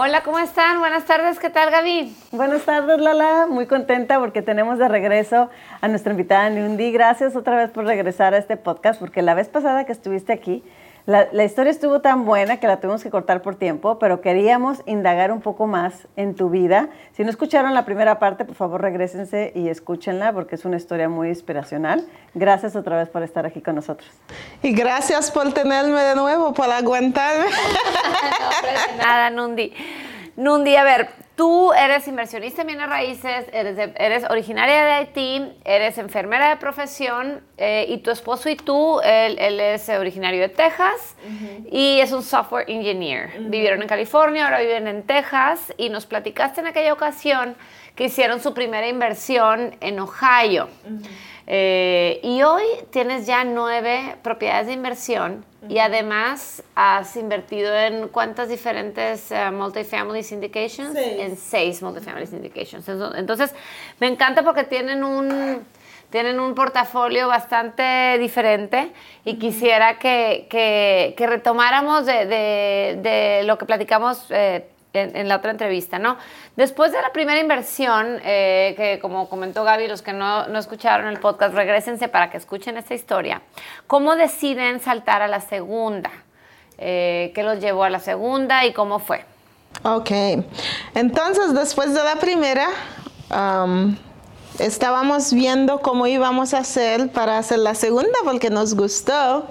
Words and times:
Hola, 0.00 0.22
¿cómo 0.22 0.38
están? 0.38 0.78
Buenas 0.78 1.06
tardes, 1.06 1.40
¿qué 1.40 1.50
tal 1.50 1.72
Gaby? 1.72 2.14
Buenas 2.30 2.62
tardes, 2.62 3.00
Lala. 3.00 3.48
Muy 3.50 3.66
contenta 3.66 4.20
porque 4.20 4.42
tenemos 4.42 4.78
de 4.78 4.86
regreso 4.86 5.50
a 5.80 5.88
nuestra 5.88 6.12
invitada 6.12 6.48
Nundi. 6.50 6.92
Gracias 6.92 7.34
otra 7.34 7.56
vez 7.56 7.70
por 7.70 7.84
regresar 7.84 8.32
a 8.32 8.38
este 8.38 8.56
podcast, 8.56 9.00
porque 9.00 9.22
la 9.22 9.34
vez 9.34 9.48
pasada 9.48 9.86
que 9.86 9.90
estuviste 9.90 10.32
aquí, 10.32 10.62
la, 11.08 11.26
la, 11.32 11.44
historia 11.44 11.70
estuvo 11.70 12.02
tan 12.02 12.26
buena 12.26 12.58
que 12.58 12.66
la 12.66 12.80
tuvimos 12.80 13.02
que 13.02 13.08
cortar 13.08 13.40
por 13.40 13.54
tiempo, 13.54 13.98
pero 13.98 14.20
queríamos 14.20 14.82
indagar 14.84 15.32
un 15.32 15.40
poco 15.40 15.66
más 15.66 16.06
en 16.16 16.34
tu 16.34 16.50
vida. 16.50 16.90
Si 17.12 17.24
no 17.24 17.30
escucharon 17.30 17.72
la 17.72 17.86
primera 17.86 18.18
parte, 18.18 18.44
por 18.44 18.54
favor 18.54 18.82
regresense 18.82 19.50
y 19.54 19.70
escúchenla 19.70 20.34
porque 20.34 20.56
es 20.56 20.66
una 20.66 20.76
historia 20.76 21.08
muy 21.08 21.28
inspiracional. 21.28 22.06
Gracias 22.34 22.76
otra 22.76 22.98
vez 22.98 23.08
por 23.08 23.22
estar 23.22 23.46
aquí 23.46 23.62
con 23.62 23.76
nosotros. 23.76 24.10
Y 24.62 24.74
gracias 24.74 25.30
por 25.30 25.50
tenerme 25.54 25.98
de 26.02 26.14
nuevo, 26.14 26.52
por 26.52 26.70
aguantarme. 26.70 27.46
no, 28.98 29.02
nada, 29.02 29.30
Nundi. 29.30 29.72
Nundi, 30.36 30.76
a 30.76 30.84
ver, 30.84 31.08
tú 31.38 31.72
eres 31.72 32.08
inversionista 32.08 32.62
en 32.62 32.66
bienes 32.66 32.88
raíces, 32.88 33.46
eres, 33.52 33.76
de, 33.76 33.94
eres 33.96 34.24
originaria 34.28 34.84
de 34.84 34.90
Haití, 34.90 35.52
eres 35.64 35.96
enfermera 35.96 36.48
de 36.48 36.56
profesión 36.56 37.40
eh, 37.56 37.86
y 37.88 37.98
tu 37.98 38.10
esposo 38.10 38.50
y 38.50 38.56
tú, 38.56 39.00
él, 39.04 39.38
él 39.38 39.60
es 39.60 39.88
originario 39.88 40.40
de 40.40 40.48
Texas 40.48 41.14
uh 41.24 41.28
-huh. 41.28 41.68
y 41.70 42.00
es 42.00 42.10
un 42.10 42.24
software 42.24 42.64
engineer. 42.68 43.26
Uh 43.28 43.42
-huh. 43.42 43.50
Vivieron 43.50 43.80
en 43.82 43.88
California, 43.88 44.46
ahora 44.46 44.60
viven 44.60 44.88
en 44.88 45.04
Texas 45.04 45.72
y 45.76 45.90
nos 45.90 46.06
platicaste 46.06 46.60
en 46.60 46.66
aquella 46.66 46.92
ocasión 46.92 47.54
que 47.94 48.04
hicieron 48.04 48.40
su 48.40 48.52
primera 48.52 48.88
inversión 48.88 49.76
en 49.80 50.00
Ohio. 50.00 50.68
Uh 50.84 50.90
-huh. 50.90 51.08
Eh, 51.50 52.20
y 52.22 52.42
hoy 52.42 52.62
tienes 52.90 53.26
ya 53.26 53.42
nueve 53.42 54.16
propiedades 54.22 54.66
de 54.66 54.74
inversión 54.74 55.46
y 55.66 55.78
además 55.78 56.62
has 56.74 57.16
invertido 57.16 57.74
en 57.74 58.08
cuántas 58.08 58.50
diferentes 58.50 59.30
uh, 59.30 59.50
multifamily 59.50 60.22
syndications? 60.22 60.92
Seis. 60.92 61.20
En 61.20 61.36
seis 61.38 61.82
multifamily 61.82 62.26
syndications. 62.26 62.86
Entonces, 63.16 63.54
me 63.98 64.08
encanta 64.08 64.42
porque 64.42 64.64
tienen 64.64 65.02
un, 65.02 65.64
tienen 66.10 66.38
un 66.38 66.54
portafolio 66.54 67.28
bastante 67.28 68.18
diferente 68.18 68.92
y 69.24 69.38
quisiera 69.38 69.98
que, 69.98 70.48
que, 70.50 71.14
que 71.16 71.26
retomáramos 71.26 72.04
de, 72.04 72.26
de, 72.26 72.98
de, 73.02 73.42
lo 73.44 73.56
que 73.56 73.64
platicamos. 73.64 74.26
Eh, 74.28 74.66
en, 74.92 75.28
la 75.28 75.36
otra 75.36 75.50
entrevista, 75.50 75.98
¿no? 75.98 76.16
Después 76.56 76.92
de 76.92 77.00
la 77.00 77.12
primera 77.12 77.40
inversión, 77.40 78.20
eh, 78.24 78.74
que 78.76 78.98
como 79.00 79.28
comentó 79.28 79.64
Gaby, 79.64 79.88
los 79.88 80.02
que 80.02 80.12
no, 80.12 80.46
no, 80.48 80.58
escucharon 80.58 81.08
el 81.08 81.18
podcast, 81.18 81.54
regresense 81.54 82.08
para 82.08 82.30
que 82.30 82.36
escuchen 82.36 82.76
esta 82.76 82.94
historia. 82.94 83.42
¿Cómo 83.86 84.16
deciden 84.16 84.80
saltar 84.80 85.22
a 85.22 85.28
la 85.28 85.40
segunda? 85.40 86.10
Eh, 86.78 87.32
¿Qué 87.34 87.42
los 87.42 87.60
llevó 87.60 87.84
a 87.84 87.90
la 87.90 87.98
segunda 87.98 88.64
y 88.64 88.72
cómo 88.72 88.98
fue? 88.98 89.24
Ok, 89.82 90.10
entonces 90.94 91.54
después 91.54 91.94
de 91.94 92.02
la 92.02 92.16
primera, 92.16 92.68
um, 93.30 93.94
estábamos 94.58 95.32
viendo 95.32 95.80
cómo 95.80 96.06
íbamos 96.06 96.54
a 96.54 96.58
hacer 96.58 97.10
para 97.10 97.38
hacer 97.38 97.60
la 97.60 97.74
segunda 97.74 98.18
porque 98.24 98.50
nos 98.50 98.74
gustó. 98.74 99.46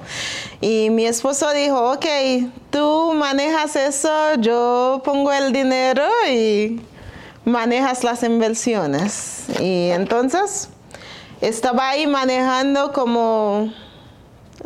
Y 0.61 0.89
mi 0.89 1.05
esposo 1.05 1.51
dijo, 1.51 1.93
ok, 1.93 2.05
tú 2.69 3.13
manejas 3.15 3.75
eso, 3.75 4.35
yo 4.39 5.01
pongo 5.03 5.31
el 5.31 5.51
dinero 5.51 6.03
y 6.29 6.81
manejas 7.45 8.03
las 8.03 8.23
inversiones. 8.23 9.45
Y 9.59 9.89
entonces 9.89 10.69
estaba 11.41 11.89
ahí 11.89 12.07
manejando 12.07 12.91
como... 12.91 13.71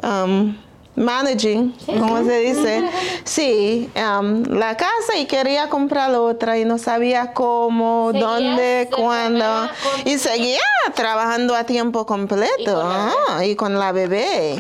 Um, 0.04 0.56
managing, 0.96 1.74
como 1.86 2.24
se 2.24 2.40
dice, 2.40 2.90
sí, 3.24 3.90
um, 3.96 4.44
la 4.44 4.76
casa 4.76 5.18
y 5.18 5.26
quería 5.26 5.70
comprar 5.70 6.14
otra 6.16 6.58
y 6.58 6.66
no 6.66 6.78
sabía 6.78 7.34
cómo, 7.34 8.12
dónde, 8.14 8.62
de 8.62 8.90
cuándo. 8.90 9.70
Y 10.06 10.18
seguía 10.18 10.60
trabajando 10.94 11.56
a 11.56 11.64
tiempo 11.64 12.06
completo 12.06 12.50
Y 12.60 12.66
con 12.66 12.90
la 12.90 13.14
ah, 13.30 13.46
y 13.46 13.56
con 13.56 13.80
la 13.80 13.92
bebé. 13.92 14.60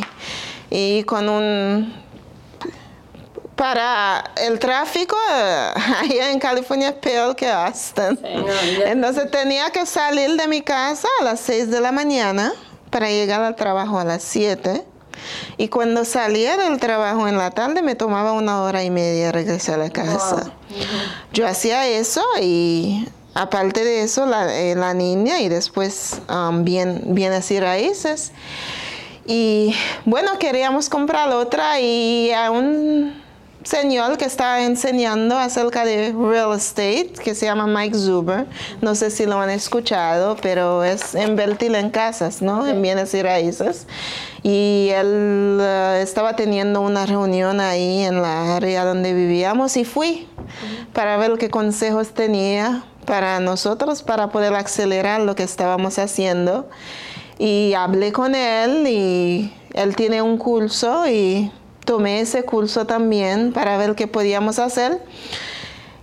Y 0.70 1.03
con 1.03 1.30
un... 1.30 2.02
Para 3.56 4.31
el 4.38 4.58
tráfico, 4.58 5.16
allá 6.02 6.31
en 6.31 6.40
California 6.40 6.90
es 6.90 6.96
peor 6.96 7.36
que 7.36 7.47
Austin. 7.47 8.18
Entonces 8.86 9.30
tenía 9.30 9.70
que 9.70 9.86
salir 9.86 10.31
de 10.31 10.47
mi 10.47 10.62
casa 10.62 11.08
a 11.20 11.25
las 11.25 11.41
6 11.41 11.70
de 11.70 11.80
la 11.80 11.91
mañana 11.91 12.53
para 12.90 13.09
llegar 13.09 13.44
al 13.44 13.56
trabajo 13.56 14.00
a 14.00 14.03
las 14.03 14.24
7. 14.24 14.84
Y 15.58 15.68
cuando 15.68 16.06
salía 16.06 16.58
del 16.58 16.80
trabajo 16.80 17.28
en 17.28 17.38
la 17.38 17.52
tarde 17.52 17.82
me 17.82 17.96
tomaba 17.96 18.34
una 18.34 18.62
hora 18.62 18.84
y 18.84 18.90
media 18.90 19.32
regresar 19.32 19.76
a 19.76 19.84
la 19.86 19.90
casa. 19.90 20.52
Yo 21.34 21.48
hacía 21.48 21.88
eso 21.88 22.24
y 22.42 23.08
aparte 23.34 23.84
de 23.84 24.04
eso 24.04 24.26
la, 24.26 24.54
eh, 24.54 24.76
la 24.76 24.94
niña 24.94 25.40
y 25.40 25.50
después 25.50 26.22
um, 26.30 26.64
bien, 26.64 27.02
bienes 27.08 27.52
y 27.52 27.60
raíces. 27.60 28.32
Y 29.26 29.76
bueno, 30.06 30.40
queríamos 30.40 30.90
comprar 30.90 31.30
otra 31.30 31.80
y 31.80 32.32
a 32.32 32.52
un 32.52 33.21
señor 33.64 34.18
que 34.18 34.26
está 34.26 34.64
enseñando 34.64 35.38
acerca 35.38 35.85
de 35.85 36.14
real 36.14 36.53
estate, 36.56 37.14
que 37.24 37.35
se 37.35 37.46
llama 37.46 37.68
Mike 37.68 37.97
Zuber. 37.97 38.47
No 38.82 38.96
sé 38.96 39.12
si 39.12 39.26
lo 39.26 39.40
han 39.40 39.50
escuchado, 39.50 40.38
pero 40.41 40.84
es 40.84 41.16
invertir 41.16 41.76
en 41.76 41.90
casas, 41.90 42.41
¿no? 42.41 42.66
En 42.68 42.82
bienes 42.82 43.14
y 43.14 43.22
raíces. 43.22 43.88
Y 44.44 44.90
él 44.91 45.59
uh, 45.59 45.96
estaba 46.02 46.35
teniendo 46.35 46.82
una 46.82 47.06
reunión 47.06 47.59
ahí 47.59 48.03
en 48.03 48.22
la 48.22 48.56
área 48.56 48.85
donde 48.85 49.14
vivíamos 49.14 49.78
y 49.78 49.85
fui 49.85 50.28
para 50.94 51.18
ver 51.18 51.38
qué 51.38 51.50
consejos 51.50 52.09
tenía 52.14 52.84
para 53.06 53.40
nosotros 53.40 54.03
para 54.03 54.30
poder 54.30 54.53
acelerar 54.53 55.22
lo 55.22 55.35
que 55.35 55.44
estábamos 55.44 56.00
haciendo. 56.00 56.70
Y 57.38 57.74
hablé 57.74 58.12
con 58.12 58.35
él 58.35 58.88
y 58.88 59.53
él 59.74 59.96
tiene 59.96 60.22
un 60.22 60.38
curso 60.38 61.08
y 61.08 61.52
tomé 61.86 62.22
ese 62.22 62.44
curso 62.44 62.86
también 62.86 63.54
para 63.54 63.78
ver 63.78 63.96
qué 63.96 64.08
podíamos 64.08 64.60
hacer. 64.60 65.02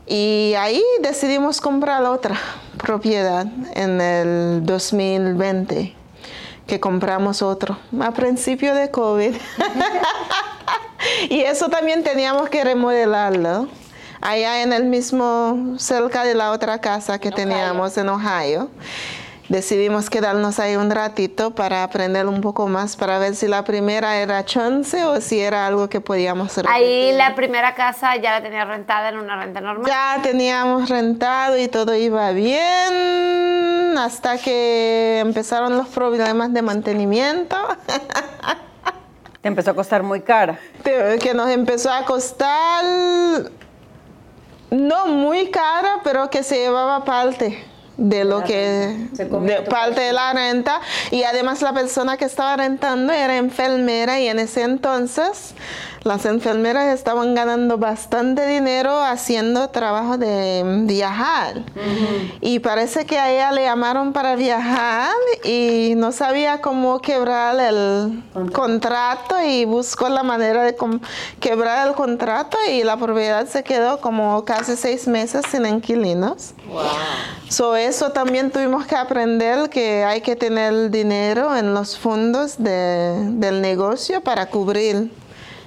Y 0.07 0.55
ahí 0.59 0.83
decidimos 1.03 1.61
comprar 1.61 2.03
otra 2.05 2.39
propiedad 2.79 3.47
en 3.75 4.01
el 4.01 4.65
2020, 4.65 5.95
que 6.67 6.81
compramos 6.81 7.43
otro, 7.43 7.79
a 8.01 8.13
principio 8.13 8.75
de 8.75 8.91
COVID. 8.91 9.35
y 11.29 11.41
eso 11.41 11.69
también 11.69 12.03
teníamos 12.03 12.49
que 12.49 12.65
remodelarlo. 12.65 13.69
Allá 14.21 14.63
en 14.63 14.73
el 14.73 14.85
mismo, 14.85 15.77
cerca 15.79 16.25
de 16.25 16.35
la 16.35 16.53
otra 16.53 16.81
casa 16.81 17.19
que 17.19 17.31
teníamos 17.31 17.97
en 17.99 18.09
Ohio 18.09 18.69
decidimos 19.49 20.11
quedarnos 20.11 20.59
ahí 20.59 20.77
un 20.77 20.91
ratito 20.91 21.53
para 21.53 21.83
aprender 21.83 22.27
un 22.27 22.41
poco 22.41 22.69
más, 22.69 22.97
para 22.97 23.19
ver 23.19 23.35
si 23.35 23.49
la 23.49 23.65
primera 23.65 24.19
era 24.19 24.45
chance 24.45 25.03
o 25.05 25.21
si 25.21 25.41
era 25.41 25.67
algo 25.67 25.89
que 25.89 26.01
podíamos 26.01 26.49
hacer. 26.49 26.67
Ahí 26.69 27.13
la 27.13 27.35
primera 27.35 27.75
casa 27.75 28.17
ya 28.17 28.33
la 28.33 28.43
tenía 28.43 28.65
rentada 28.65 29.09
en 29.09 29.19
una 29.19 29.37
renta 29.37 29.61
normal. 29.61 29.87
Ya 29.87 30.21
teníamos 30.23 30.89
rentado 30.89 31.57
y 31.57 31.69
todo 31.69 31.95
iba 31.95 32.31
bien 32.33 33.97
hasta 33.99 34.39
que 34.39 35.21
empezaron 35.21 35.77
los 35.77 35.89
problemas 35.89 36.53
de 36.53 36.63
mantenimiento. 36.63 37.57
Te 39.41 39.49
empezó 39.49 39.71
a 39.71 39.75
costar 39.75 40.03
muy 40.03 40.21
cara. 40.21 40.59
Que 40.83 41.33
nos 41.35 41.49
empezó 41.49 41.93
a 41.93 42.05
costar 42.05 42.85
no 44.71 45.07
muy 45.07 45.51
cara, 45.51 46.01
pero 46.05 46.29
que 46.29 46.43
se 46.43 46.57
llevaba 46.57 47.05
parte 47.05 47.65
de 47.99 48.25
lo 48.25 48.43
que 48.45 49.09
de 49.13 49.63
parte 49.69 50.01
de 50.01 50.13
la 50.13 50.33
renta. 50.33 50.81
Y 51.11 51.25
además 51.25 51.61
la 51.61 51.75
persona 51.75 52.17
que 52.17 52.25
estaba 52.25 52.57
rentando 52.57 53.13
era 53.13 53.37
enfermera 53.37 54.19
y 54.21 54.29
en 54.29 54.39
ese 54.39 54.63
entonces 54.63 55.55
las 56.09 56.25
enfermeras 56.25 56.95
estaban 56.95 57.35
ganando 57.35 57.77
bastante 57.77 58.47
dinero 58.47 58.99
haciendo 59.03 59.69
trabajo 59.69 60.17
de 60.17 60.63
viajar 60.87 61.63
y 62.41 62.61
parece 62.61 63.05
que 63.05 63.19
a 63.19 63.31
ella 63.31 63.53
le 63.53 63.65
llamaron 63.65 64.15
para 64.15 64.35
viajar 64.35 65.13
y 65.45 65.93
no 65.97 66.11
sabía 66.11 66.63
cómo 66.63 67.01
quebrar 67.01 67.61
el 67.61 68.23
contrato 68.53 69.37
y 69.47 69.67
buscó 69.67 70.09
la 70.09 70.23
manera 70.23 70.63
de 70.63 70.75
quebrar 71.41 71.87
el 71.87 71.95
contrato 71.95 72.57
y 72.73 72.85
la 72.85 72.97
propiedad 72.97 73.47
se 73.47 73.63
quedó 73.63 74.01
como 74.01 74.47
casi 74.47 74.77
seis 74.77 75.07
meses 75.07 75.45
sin 75.51 75.67
inquilinos. 75.67 76.55
Wow. 76.69 76.85
So, 77.51 77.77
eso 77.77 78.13
también 78.13 78.51
tuvimos 78.51 78.87
que 78.87 78.97
aprender 78.97 79.69
que 79.69 80.05
hay 80.05 80.23
que 80.23 80.37
tener 80.37 80.91
dinero 80.91 81.55
en 81.55 81.75
los 81.75 81.99
fondos 81.99 82.57
del 82.59 83.61
negocio 83.61 84.23
para 84.23 84.47
cubrir 84.47 85.11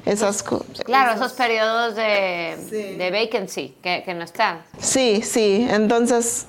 esas 0.05 0.43
cosas. 0.43 0.81
Claro, 0.83 1.13
esos 1.13 1.33
periodos 1.33 1.95
de, 1.95 2.95
de 2.97 3.11
vacancy 3.11 3.75
que, 3.81 4.03
que, 4.03 4.13
no 4.13 4.23
están. 4.23 4.61
Sí, 4.79 5.21
sí. 5.21 5.67
Entonces, 5.69 6.47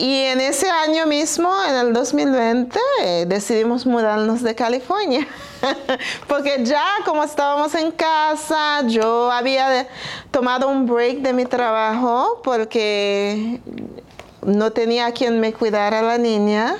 y 0.00 0.22
en 0.22 0.40
ese 0.40 0.66
año 0.70 1.04
mismo, 1.04 1.52
en 1.68 1.74
el 1.74 1.92
2020, 1.92 2.78
eh, 3.02 3.26
decidimos 3.28 3.84
mudarnos 3.84 4.42
de 4.42 4.54
California. 4.54 5.28
Porque 6.26 6.64
ya 6.64 6.86
como 7.04 7.22
estábamos 7.22 7.74
en 7.74 7.90
casa, 7.90 8.80
yo 8.86 9.30
había 9.30 9.86
tomado 10.30 10.68
un 10.68 10.86
break 10.86 11.18
de 11.18 11.34
mi 11.34 11.44
trabajo 11.44 12.40
porque 12.42 13.60
no 14.40 14.70
tenía 14.70 15.12
quien 15.12 15.38
me 15.38 15.52
cuidara 15.52 16.00
la 16.00 16.16
niña 16.16 16.78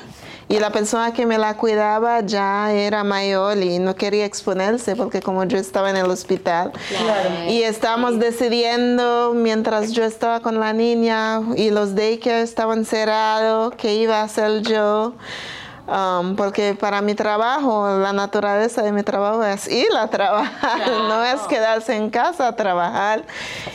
y 0.50 0.58
la 0.58 0.70
persona 0.70 1.12
que 1.12 1.26
me 1.26 1.38
la 1.38 1.56
cuidaba 1.56 2.20
ya 2.22 2.72
era 2.72 3.04
mayor 3.04 3.56
y 3.58 3.78
no 3.78 3.94
quería 3.94 4.24
exponerse 4.24 4.96
porque 4.96 5.22
como 5.22 5.44
yo 5.44 5.56
estaba 5.56 5.90
en 5.90 5.96
el 5.96 6.10
hospital 6.10 6.72
y 7.48 7.62
estábamos 7.62 8.18
decidiendo 8.18 9.32
mientras 9.32 9.92
yo 9.92 10.04
estaba 10.04 10.40
con 10.40 10.58
la 10.58 10.72
niña 10.72 11.40
y 11.54 11.70
los 11.70 11.94
daycare 11.94 12.42
estaban 12.42 12.84
cerrados 12.84 13.74
qué 13.76 13.94
iba 13.94 14.20
a 14.20 14.24
hacer 14.24 14.62
yo 14.62 15.14
Um, 15.90 16.36
porque 16.36 16.76
para 16.78 17.00
mi 17.02 17.16
trabajo, 17.16 17.88
la 17.98 18.12
naturaleza 18.12 18.80
de 18.80 18.92
mi 18.92 19.02
trabajo 19.02 19.42
es 19.42 19.66
ir 19.66 19.88
a 19.98 20.06
trabajar, 20.06 20.88
no 21.08 21.24
es 21.24 21.40
quedarse 21.48 21.96
en 21.96 22.10
casa 22.10 22.46
a 22.46 22.54
trabajar. 22.54 23.24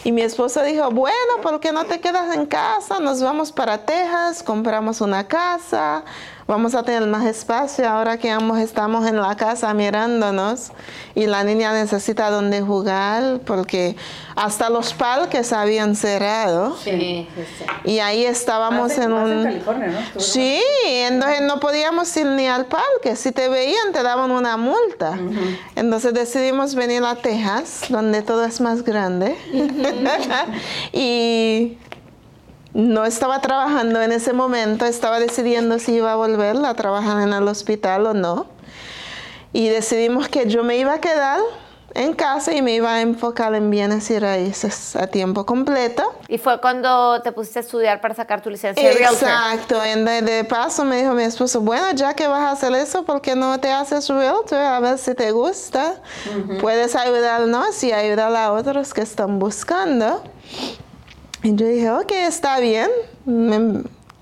Y 0.05 0.13
mi 0.13 0.21
esposo 0.21 0.63
dijo, 0.63 0.89
bueno, 0.91 1.41
¿por 1.41 1.59
qué 1.59 1.73
no 1.73 1.83
te 1.83 1.99
quedas 1.99 2.33
en 2.33 2.45
casa? 2.45 3.01
Nos 3.01 3.21
vamos 3.21 3.51
para 3.51 3.79
Texas, 3.79 4.43
compramos 4.43 5.01
una 5.01 5.27
casa, 5.27 6.05
vamos 6.47 6.75
a 6.75 6.83
tener 6.83 7.07
más 7.07 7.25
espacio 7.25 7.89
ahora 7.89 8.17
que 8.17 8.29
ambos 8.29 8.59
estamos 8.59 9.07
en 9.07 9.19
la 9.19 9.35
casa 9.35 9.73
mirándonos 9.73 10.71
y 11.15 11.25
la 11.25 11.43
niña 11.43 11.73
necesita 11.73 12.29
donde 12.29 12.61
jugar 12.61 13.39
porque 13.45 13.95
hasta 14.35 14.69
los 14.69 14.93
parques 14.93 15.53
habían 15.53 15.95
cerrado. 15.95 16.75
Sí, 16.77 17.27
Y 17.83 17.99
ahí 17.99 18.25
estábamos 18.25 18.97
en 18.97 19.13
un... 19.13 19.43
California, 19.43 19.87
¿no? 19.87 20.19
Sí, 20.19 20.61
entonces 20.83 21.41
no 21.41 21.59
podíamos 21.59 22.15
ir 22.17 22.27
ni 22.27 22.47
al 22.47 22.65
parque. 22.65 23.15
Si 23.15 23.31
te 23.31 23.47
veían 23.47 23.93
te 23.93 24.03
daban 24.03 24.31
una 24.31 24.57
multa. 24.57 25.17
Entonces 25.75 26.13
decidimos 26.13 26.75
venir 26.75 27.03
a 27.03 27.15
Texas, 27.15 27.85
donde 27.89 28.21
todo 28.21 28.45
es 28.45 28.59
más 28.59 28.83
grande. 28.83 29.35
y 30.93 31.77
no 32.75 33.05
estaba 33.05 33.39
trabajando 33.39 34.01
en 34.01 34.11
ese 34.11 34.33
momento, 34.33 34.85
estaba 34.85 35.17
decidiendo 35.19 35.79
si 35.79 35.93
iba 35.93 36.11
a 36.11 36.15
volver 36.17 36.57
a 36.57 36.73
trabajar 36.73 37.25
en 37.25 37.31
el 37.31 37.47
hospital 37.47 38.05
o 38.05 38.13
no. 38.13 38.47
Y 39.53 39.69
decidimos 39.69 40.27
que 40.27 40.47
yo 40.49 40.61
me 40.65 40.75
iba 40.75 40.95
a 40.95 40.99
quedar 40.99 41.39
en 41.93 42.13
casa 42.13 42.53
y 42.53 42.61
me 42.61 42.73
iba 42.73 42.93
a 42.93 43.01
enfocar 43.01 43.55
en 43.55 43.69
bienes 43.69 44.11
y 44.11 44.19
raíces 44.19 44.97
a 44.97 45.07
tiempo 45.07 45.45
completo. 45.45 46.03
Y 46.27 46.37
fue 46.37 46.59
cuando 46.59 47.21
te 47.21 47.31
pusiste 47.31 47.59
a 47.59 47.61
estudiar 47.61 48.01
para 48.01 48.13
sacar 48.13 48.41
tu 48.41 48.49
licencia 48.49 48.85
de 48.85 48.93
realtor. 48.93 49.29
Exacto, 49.29 49.79
de, 49.79 50.21
de, 50.21 50.43
paso 50.43 50.83
me 50.83 50.97
dijo 50.97 51.13
mi 51.13 51.23
esposo, 51.23 51.61
bueno, 51.61 51.91
ya 51.93 52.13
que 52.13 52.27
vas 52.27 52.41
a 52.41 52.51
hacer 52.51 52.73
eso, 52.73 53.05
¿por 53.05 53.21
qué 53.21 53.37
no 53.37 53.57
te 53.61 53.71
haces 53.71 54.09
realtor? 54.09 54.59
A 54.59 54.81
ver 54.81 54.97
si 54.97 55.15
te 55.15 55.31
gusta. 55.31 56.01
Puedes 56.59 56.93
ayudarnos 56.97 57.81
y 57.85 57.93
ayudar 57.93 58.35
a 58.35 58.51
otros 58.51 58.93
que 58.93 58.99
están 58.99 59.39
buscando. 59.39 60.21
Y 61.45 61.55
yo 61.55 61.67
dije, 61.67 61.91
ok, 61.91 62.11
está 62.11 62.59
bien. 62.59 62.89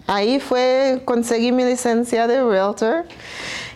ahí 0.07 0.41
fue, 0.41 1.01
conseguí 1.05 1.53
mi 1.53 1.63
licencia 1.63 2.27
de 2.27 2.43
realtor. 2.43 3.05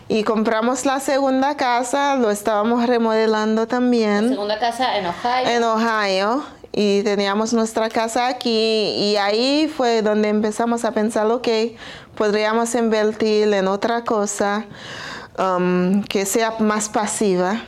Y 0.06 0.22
compramos 0.22 0.84
la 0.84 1.00
segunda 1.00 1.56
casa, 1.56 2.16
lo 2.16 2.30
estábamos 2.30 2.86
remodelando 2.86 3.66
también. 3.66 4.24
La 4.26 4.32
segunda 4.34 4.58
casa 4.58 4.98
en 4.98 5.06
Ohio. 5.06 5.48
En 5.48 5.64
Ohio. 5.64 6.44
Y 6.72 7.02
teníamos 7.04 7.54
nuestra 7.54 7.88
casa 7.88 8.26
aquí 8.28 8.50
y 8.50 9.16
ahí 9.16 9.72
fue 9.74 10.02
donde 10.02 10.28
empezamos 10.28 10.84
a 10.84 10.92
pensar, 10.92 11.26
ok, 11.28 11.48
podríamos 12.16 12.74
invertir 12.74 13.50
en 13.54 13.66
otra 13.66 14.04
cosa 14.04 14.66
um, 15.38 16.02
que 16.02 16.26
sea 16.26 16.56
más 16.58 16.90
pasiva. 16.90 17.62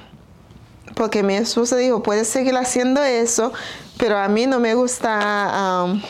Porque 0.94 1.22
mi 1.22 1.36
esposo 1.36 1.76
dijo, 1.76 2.02
puedes 2.02 2.28
seguir 2.28 2.54
haciendo 2.58 3.02
eso, 3.02 3.54
pero 4.00 4.18
a 4.18 4.28
mí 4.28 4.46
no 4.46 4.58
me 4.58 4.74
gusta 4.74 5.84
um, 5.84 6.00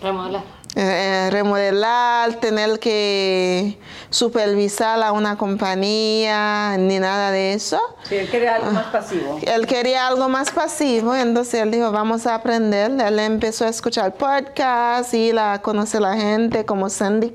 remodelar. 0.00 0.61
Eh, 0.74 1.28
remodelar, 1.30 2.34
tener 2.36 2.78
que 2.78 3.78
supervisar 4.08 5.02
a 5.02 5.12
una 5.12 5.36
compañía, 5.36 6.76
ni 6.78 6.98
nada 6.98 7.30
de 7.30 7.52
eso. 7.52 7.78
Sí, 8.08 8.16
él 8.16 8.30
quería 8.30 8.56
algo 8.56 8.70
más 8.70 8.86
pasivo. 8.86 9.38
Él 9.42 9.66
quería 9.66 10.06
algo 10.06 10.28
más 10.30 10.50
pasivo, 10.50 11.14
entonces 11.14 11.54
él 11.60 11.70
dijo, 11.70 11.92
vamos 11.92 12.26
a 12.26 12.36
aprender. 12.36 12.90
Él 12.90 13.18
empezó 13.18 13.66
a 13.66 13.68
escuchar 13.68 14.14
podcasts, 14.14 15.12
y 15.12 15.32
a 15.36 15.60
conocer 15.60 15.98
a 16.04 16.10
la 16.10 16.16
gente 16.16 16.64
como 16.64 16.88
Sandy 16.88 17.32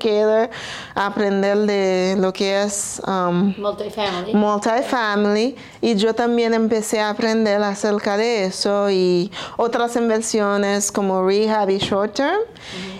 aprender 0.94 1.58
de 1.58 2.16
lo 2.18 2.32
que 2.32 2.62
es 2.62 3.00
um, 3.06 3.54
multifamily. 3.56 4.34
multifamily. 4.34 5.56
Y 5.80 5.94
yo 5.94 6.14
también 6.14 6.54
empecé 6.54 7.00
a 7.00 7.10
aprender 7.10 7.62
acerca 7.62 8.16
de 8.16 8.46
eso 8.46 8.90
y 8.90 9.30
otras 9.56 9.96
inversiones 9.96 10.90
como 10.90 11.24
rehab 11.26 11.70
y 11.70 11.78
short 11.78 12.14
term. 12.14 12.38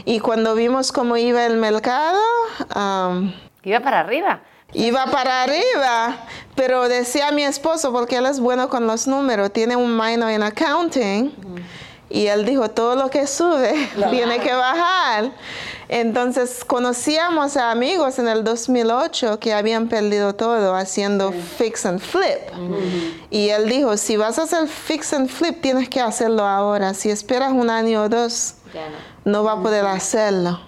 Y 0.04 0.21
cuando 0.28 0.54
vimos 0.54 0.92
cómo 0.92 1.16
iba 1.16 1.47
el 1.47 1.56
mercado... 1.56 2.20
Um, 2.76 3.32
iba 3.62 3.80
para 3.80 4.00
arriba. 4.00 4.42
Iba 4.75 5.06
para 5.06 5.44
arriba, 5.44 6.16
pero 6.54 6.87
decía 6.87 7.32
mi 7.32 7.44
esposo, 7.44 7.92
porque 7.92 8.16
él 8.16 8.26
es 8.26 8.38
bueno 8.38 8.68
con 8.68 8.87
los 8.87 9.06
números, 9.06 9.50
tiene 9.54 9.75
un 9.75 9.97
minor 9.97 10.28
en 10.28 10.42
accounting, 10.42 11.32
y 12.11 12.26
él 12.26 12.44
dijo, 12.44 12.68
todo 12.68 12.94
lo 12.94 13.08
que 13.08 13.26
sube 13.26 13.73
tiene 14.11 14.38
que 14.40 14.52
bajar. 14.52 15.32
Entonces 15.88 16.62
conocíamos 16.62 17.56
a 17.56 17.70
amigos 17.70 18.18
en 18.18 18.28
el 18.28 18.44
2008 18.44 19.40
que 19.40 19.54
habían 19.54 19.88
perdido 19.88 20.35
todo 20.35 20.75
haciendo 20.75 21.32
fix 21.32 21.87
and 21.87 22.00
flip. 22.00 22.52
Y 23.30 23.49
él 23.49 23.66
dijo, 23.66 23.97
si 23.97 24.18
vas 24.18 24.38
a 24.38 24.42
hacer 24.42 24.68
fix 24.68 25.14
and 25.14 25.30
flip, 25.30 25.62
tienes 25.62 25.88
que 25.88 26.02
hacerlo 26.02 26.44
ahora. 26.47 26.92
Si 26.92 27.08
esperas 27.08 27.52
un 27.52 27.70
año 27.70 28.02
o 28.02 28.08
dos, 28.11 28.56
no 29.17 29.17
va 29.44 29.52
a 29.52 29.62
poder 29.62 29.87
hacerlo. 29.87 30.61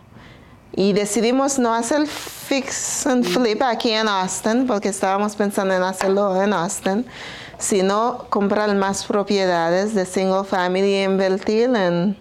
Y 0.72 0.92
decidimos 0.92 1.58
no 1.58 1.74
hacer 1.74 2.06
fix 2.06 3.06
and 3.06 3.24
flip 3.24 3.60
aquí 3.62 3.90
en 3.90 4.06
Austin, 4.08 4.66
porque 4.66 4.88
estábamos 4.88 5.34
pensando 5.34 5.74
en 5.74 5.82
hacerlo 5.82 6.40
en 6.42 6.52
Austin, 6.52 7.04
sino 7.58 8.26
comprar 8.30 8.72
más 8.76 9.04
propiedades 9.04 9.94
de 9.94 10.06
single 10.06 10.44
family 10.44 10.94
e 10.94 11.02
invertir 11.04 11.74
en 11.74 12.16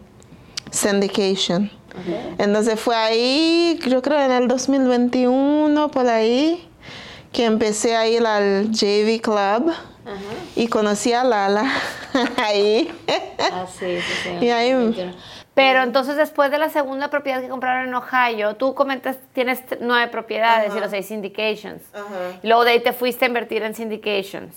syndication. 0.72 1.72
Entonces 2.38 2.79
fue 2.79 2.96
ahí, 2.96 3.79
yo 3.88 4.01
creo 4.01 4.19
en 4.22 4.31
el 4.31 4.48
2021, 4.48 5.91
por 5.91 6.08
ahí, 6.08 6.67
que 7.31 7.46
empecé 7.46 7.96
a 7.96 8.08
ir 8.08 8.25
al 8.25 8.72
JV 8.72 9.19
Club 9.22 9.72
y 10.55 10.67
conocí 10.67 11.13
a 11.13 11.24
Lala 11.24 11.72
ahí. 12.38 12.89
Ah, 13.51 13.65
sí, 13.67 13.98
sí, 13.98 14.13
sí. 14.39 14.46
Y 14.46 14.50
ahí- 14.50 15.13
Pero 15.60 15.84
entonces 15.84 16.16
después 16.16 16.51
de 16.51 16.58
la 16.58 16.70
segunda 16.70 17.10
propiedad 17.10 17.42
que 17.42 17.50
compraron 17.50 17.89
en 17.89 17.94
Ohio, 17.94 18.56
tú 18.56 18.74
comentas, 18.74 19.18
tienes 19.34 19.60
nueve 19.82 20.08
propiedades 20.08 20.74
y 20.74 20.80
los 20.80 20.89
seis 20.89 21.08
syndications. 21.08 21.82
Y 22.42 22.48
luego 22.48 22.63
de 22.63 22.72
ahí 22.72 22.80
te 22.80 22.94
fuiste 22.94 23.25
a 23.25 23.28
invertir 23.28 23.63
en 23.63 23.75
syndications. 23.75 24.56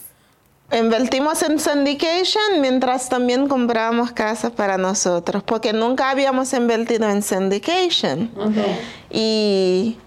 Invertimos 0.70 1.42
en 1.42 1.58
syndication 1.58 2.60
mientras 2.60 3.08
también 3.08 3.48
comprábamos 3.48 4.12
casas 4.12 4.52
para 4.52 4.78
nosotros, 4.78 5.42
porque 5.42 5.72
nunca 5.72 6.08
habíamos 6.08 6.52
invertido 6.52 7.10
en 7.10 7.22
syndication. 7.22 8.30
Y 9.10 9.98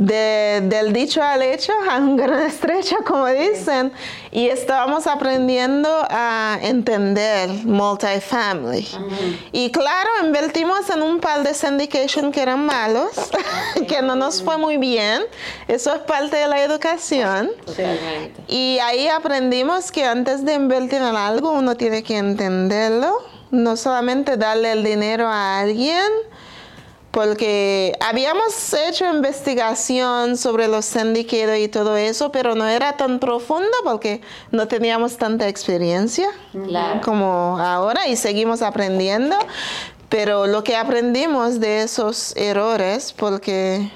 de- 0.00 0.62
del 0.64 0.94
dicho 0.94 1.22
al 1.22 1.42
hecho, 1.42 1.74
a 1.90 1.98
un 1.98 2.16
gran 2.16 2.40
estrecho, 2.46 2.96
como 3.06 3.26
dicen, 3.26 3.92
y 4.32 4.48
estábamos 4.48 5.06
aprendiendo 5.06 5.90
a 6.08 6.58
entender 6.62 7.50
multifamily. 7.50 8.88
Y 9.52 9.70
claro, 9.70 10.08
invertimos 10.24 10.88
en 10.88 11.02
un 11.02 11.20
par 11.20 11.42
de 11.42 11.52
syndication 11.52 12.32
que 12.32 12.40
eran 12.40 12.64
malos, 12.64 13.10
que 13.88 14.00
no 14.00 14.16
nos 14.16 14.42
fue 14.42 14.56
muy 14.56 14.78
bien. 14.78 15.22
Eso 15.68 15.92
es 15.94 16.00
parte 16.00 16.36
de 16.38 16.48
la 16.48 16.62
educación. 16.62 17.50
Totalmente. 17.66 18.40
Y 18.48 18.78
ahí 18.78 19.06
aprendimos 19.08 19.92
que 19.92 20.06
antes 20.06 20.46
de 20.46 20.54
invertir 20.54 21.02
en 21.02 21.14
algo 21.14 21.50
uno 21.52 21.76
tiene 21.76 22.02
que 22.02 22.16
entenderlo, 22.16 23.18
no 23.50 23.76
solamente 23.76 24.38
darle 24.38 24.72
el 24.72 24.82
dinero 24.82 25.26
a 25.28 25.58
alguien, 25.60 26.06
porque 27.10 27.92
habíamos 28.00 28.72
hecho 28.72 29.04
investigación 29.12 30.36
sobre 30.36 30.68
los 30.68 30.84
sindicatos 30.84 31.58
y 31.58 31.68
todo 31.68 31.96
eso, 31.96 32.30
pero 32.30 32.54
no 32.54 32.66
era 32.66 32.96
tan 32.96 33.18
profundo 33.18 33.70
porque 33.84 34.20
no 34.52 34.68
teníamos 34.68 35.16
tanta 35.16 35.48
experiencia 35.48 36.28
Claro. 36.52 37.00
como 37.02 37.58
ahora 37.58 38.06
y 38.06 38.16
seguimos 38.16 38.62
aprendiendo. 38.62 39.36
Pero 40.08 40.46
lo 40.46 40.64
que 40.64 40.76
aprendimos 40.76 41.60
de 41.60 41.82
esos 41.82 42.34
errores, 42.36 43.12
porque 43.12 43.90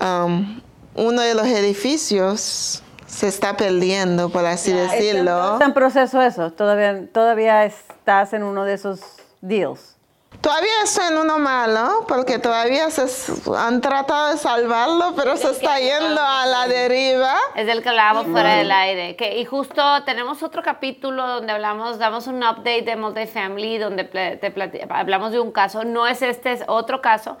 um, 0.00 0.60
uno 0.94 1.20
de 1.20 1.34
los 1.34 1.46
edificios 1.46 2.82
se 3.06 3.28
está 3.28 3.56
perdiendo, 3.56 4.30
por 4.30 4.46
así 4.46 4.72
decirlo. 4.72 5.54
Está 5.54 5.66
en 5.66 5.74
proceso 5.74 6.22
eso. 6.22 6.52
Todavía, 6.52 7.06
todavía 7.12 7.64
estás 7.66 8.32
en 8.32 8.42
uno 8.42 8.64
de 8.64 8.74
esos 8.74 9.00
deals. 9.42 9.97
Todavía 10.40 10.70
estoy 10.84 11.06
en 11.08 11.18
uno 11.18 11.38
malo, 11.38 12.04
porque 12.06 12.38
todavía 12.38 12.90
se 12.90 13.32
han 13.56 13.80
tratado 13.80 14.30
de 14.30 14.38
salvarlo, 14.38 15.12
pero 15.16 15.36
se 15.36 15.50
está 15.50 15.78
yendo 15.80 16.20
a 16.20 16.46
la 16.46 16.68
deriva. 16.68 17.34
Es 17.56 17.66
del 17.66 17.82
que 17.82 17.88
hablábamos 17.88 18.26
fuera 18.26 18.54
del 18.54 18.70
aire. 18.70 19.16
Que, 19.16 19.38
y 19.38 19.44
justo 19.44 19.82
tenemos 20.04 20.44
otro 20.44 20.62
capítulo 20.62 21.26
donde 21.26 21.52
hablamos, 21.52 21.98
damos 21.98 22.28
un 22.28 22.36
update 22.36 22.82
de 22.82 22.96
multifamily, 22.96 23.78
donde 23.78 24.04
te 24.04 24.54
hablamos 24.88 25.32
de 25.32 25.40
un 25.40 25.50
caso. 25.50 25.84
No 25.84 26.06
es 26.06 26.22
este, 26.22 26.52
es 26.52 26.64
otro 26.68 27.02
caso, 27.02 27.36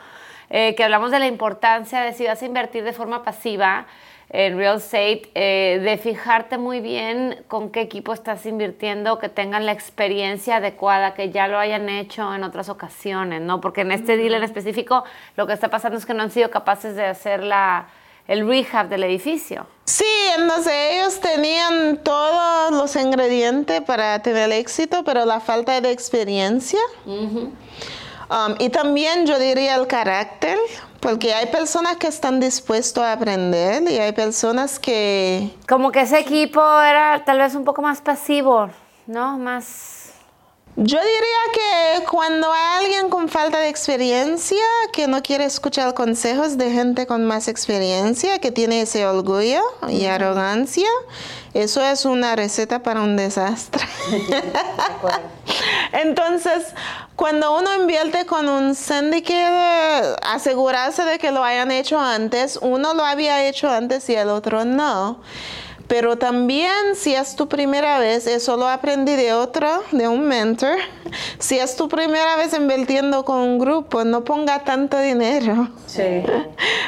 eh, 0.50 0.74
que 0.74 0.82
hablamos 0.82 1.12
de 1.12 1.20
la 1.20 1.26
importancia 1.26 2.00
de 2.00 2.12
si 2.14 2.26
vas 2.26 2.42
a 2.42 2.46
invertir 2.46 2.82
de 2.82 2.92
forma 2.92 3.22
pasiva 3.22 3.86
en 4.30 4.58
real 4.58 4.76
estate, 4.76 5.30
eh, 5.34 5.80
de 5.82 5.96
fijarte 5.96 6.58
muy 6.58 6.80
bien 6.80 7.44
con 7.48 7.70
qué 7.70 7.80
equipo 7.80 8.12
estás 8.12 8.44
invirtiendo, 8.44 9.18
que 9.18 9.28
tengan 9.28 9.64
la 9.64 9.72
experiencia 9.72 10.56
adecuada, 10.56 11.14
que 11.14 11.30
ya 11.30 11.48
lo 11.48 11.58
hayan 11.58 11.88
hecho 11.88 12.34
en 12.34 12.44
otras 12.44 12.68
ocasiones, 12.68 13.40
¿no? 13.40 13.60
Porque 13.60 13.80
en 13.80 13.92
este 13.92 14.16
deal 14.16 14.34
en 14.34 14.42
específico 14.42 15.04
lo 15.36 15.46
que 15.46 15.54
está 15.54 15.68
pasando 15.70 15.96
es 15.96 16.04
que 16.04 16.12
no 16.12 16.22
han 16.22 16.30
sido 16.30 16.50
capaces 16.50 16.94
de 16.94 17.06
hacer 17.06 17.42
la, 17.42 17.88
el 18.26 18.46
rehab 18.46 18.88
del 18.90 19.04
edificio. 19.04 19.66
Sí, 19.84 20.04
entonces 20.36 20.74
ellos 20.92 21.18
tenían 21.20 21.96
todos 22.04 22.70
los 22.72 22.94
ingredientes 22.96 23.80
para 23.80 24.20
tener 24.20 24.52
éxito, 24.52 25.02
pero 25.04 25.24
la 25.24 25.40
falta 25.40 25.80
de 25.80 25.90
experiencia. 25.90 26.80
Um, 27.06 28.54
y 28.58 28.68
también 28.68 29.24
yo 29.24 29.38
diría 29.38 29.76
el 29.76 29.86
carácter, 29.86 30.58
porque 31.00 31.32
hay 31.34 31.46
personas 31.46 31.96
que 31.96 32.06
están 32.06 32.40
dispuestos 32.40 33.02
a 33.02 33.12
aprender 33.12 33.82
y 33.90 33.98
hay 33.98 34.12
personas 34.12 34.78
que... 34.78 35.50
Como 35.68 35.92
que 35.92 36.00
ese 36.00 36.18
equipo 36.18 36.60
era 36.60 37.24
tal 37.24 37.38
vez 37.38 37.54
un 37.54 37.64
poco 37.64 37.82
más 37.82 38.00
pasivo, 38.00 38.70
¿no? 39.06 39.38
Más... 39.38 39.97
Yo 40.80 40.96
diría 40.96 41.98
que 41.98 42.04
cuando 42.06 42.52
hay 42.52 42.84
alguien 42.84 43.10
con 43.10 43.28
falta 43.28 43.58
de 43.58 43.68
experiencia, 43.68 44.62
que 44.92 45.08
no 45.08 45.20
quiere 45.24 45.44
escuchar 45.44 45.92
consejos 45.92 46.56
de 46.56 46.70
gente 46.70 47.04
con 47.04 47.24
más 47.24 47.48
experiencia, 47.48 48.38
que 48.38 48.52
tiene 48.52 48.82
ese 48.82 49.04
orgullo 49.04 49.60
y 49.88 50.04
arrogancia, 50.04 50.86
eso 51.52 51.82
es 51.82 52.04
una 52.04 52.36
receta 52.36 52.80
para 52.80 53.00
un 53.02 53.16
desastre. 53.16 53.84
Entonces, 55.92 56.66
cuando 57.16 57.58
uno 57.58 57.74
invierte 57.74 58.24
con 58.24 58.48
un 58.48 58.76
syndicate, 58.76 60.14
asegurarse 60.22 61.04
de 61.04 61.18
que 61.18 61.32
lo 61.32 61.42
hayan 61.42 61.72
hecho 61.72 61.98
antes, 61.98 62.56
uno 62.62 62.94
lo 62.94 63.04
había 63.04 63.48
hecho 63.48 63.68
antes 63.68 64.08
y 64.10 64.14
el 64.14 64.28
otro 64.28 64.64
no. 64.64 65.18
Pero 65.88 66.18
también 66.18 66.94
si 66.94 67.14
es 67.14 67.34
tu 67.34 67.48
primera 67.48 67.98
vez, 67.98 68.26
eso 68.26 68.58
lo 68.58 68.68
aprendí 68.68 69.16
de 69.16 69.32
otro, 69.32 69.66
de 69.90 70.06
un 70.06 70.28
mentor, 70.28 70.76
si 71.38 71.58
es 71.58 71.76
tu 71.76 71.88
primera 71.88 72.36
vez 72.36 72.52
invirtiendo 72.52 73.24
con 73.24 73.38
un 73.38 73.58
grupo, 73.58 74.04
no 74.04 74.22
ponga 74.22 74.64
tanto 74.64 74.98
dinero. 74.98 75.70
Sí. 75.86 76.02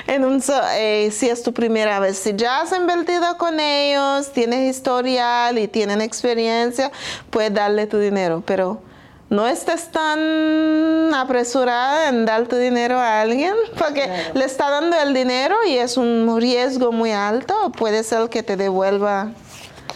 En 0.07 0.25
un 0.25 0.42
eh, 0.75 1.11
si 1.12 1.28
es 1.28 1.42
tu 1.42 1.52
primera 1.52 2.00
vez, 2.00 2.19
si 2.19 2.35
ya 2.35 2.62
has 2.62 2.73
invertido 2.73 3.38
con 3.38 3.61
ellos, 3.61 4.33
tienes 4.33 4.76
historial 4.76 5.57
y 5.59 5.69
tienen 5.69 6.00
experiencia, 6.00 6.90
puedes 7.30 7.54
darle 7.54 7.87
tu 7.87 7.99
dinero, 7.99 8.42
pero 8.45 8.83
no 9.31 9.47
estés 9.47 9.91
tan 9.91 11.15
apresurada 11.15 12.09
en 12.09 12.27
dar 12.27 12.47
tu 12.47 12.57
dinero 12.57 12.99
a 12.99 13.21
alguien, 13.21 13.55
porque 13.79 14.09
le 14.35 14.45
está 14.45 14.69
dando 14.71 14.97
el 15.01 15.15
dinero 15.15 15.57
y 15.67 15.77
es 15.77 15.97
un 15.97 16.37
riesgo 16.41 16.93
muy 16.93 17.13
alto, 17.13 17.71
puede 17.77 18.03
ser 18.03 18.29
que 18.29 18.43
te 18.43 18.57
devuelva 18.57 19.33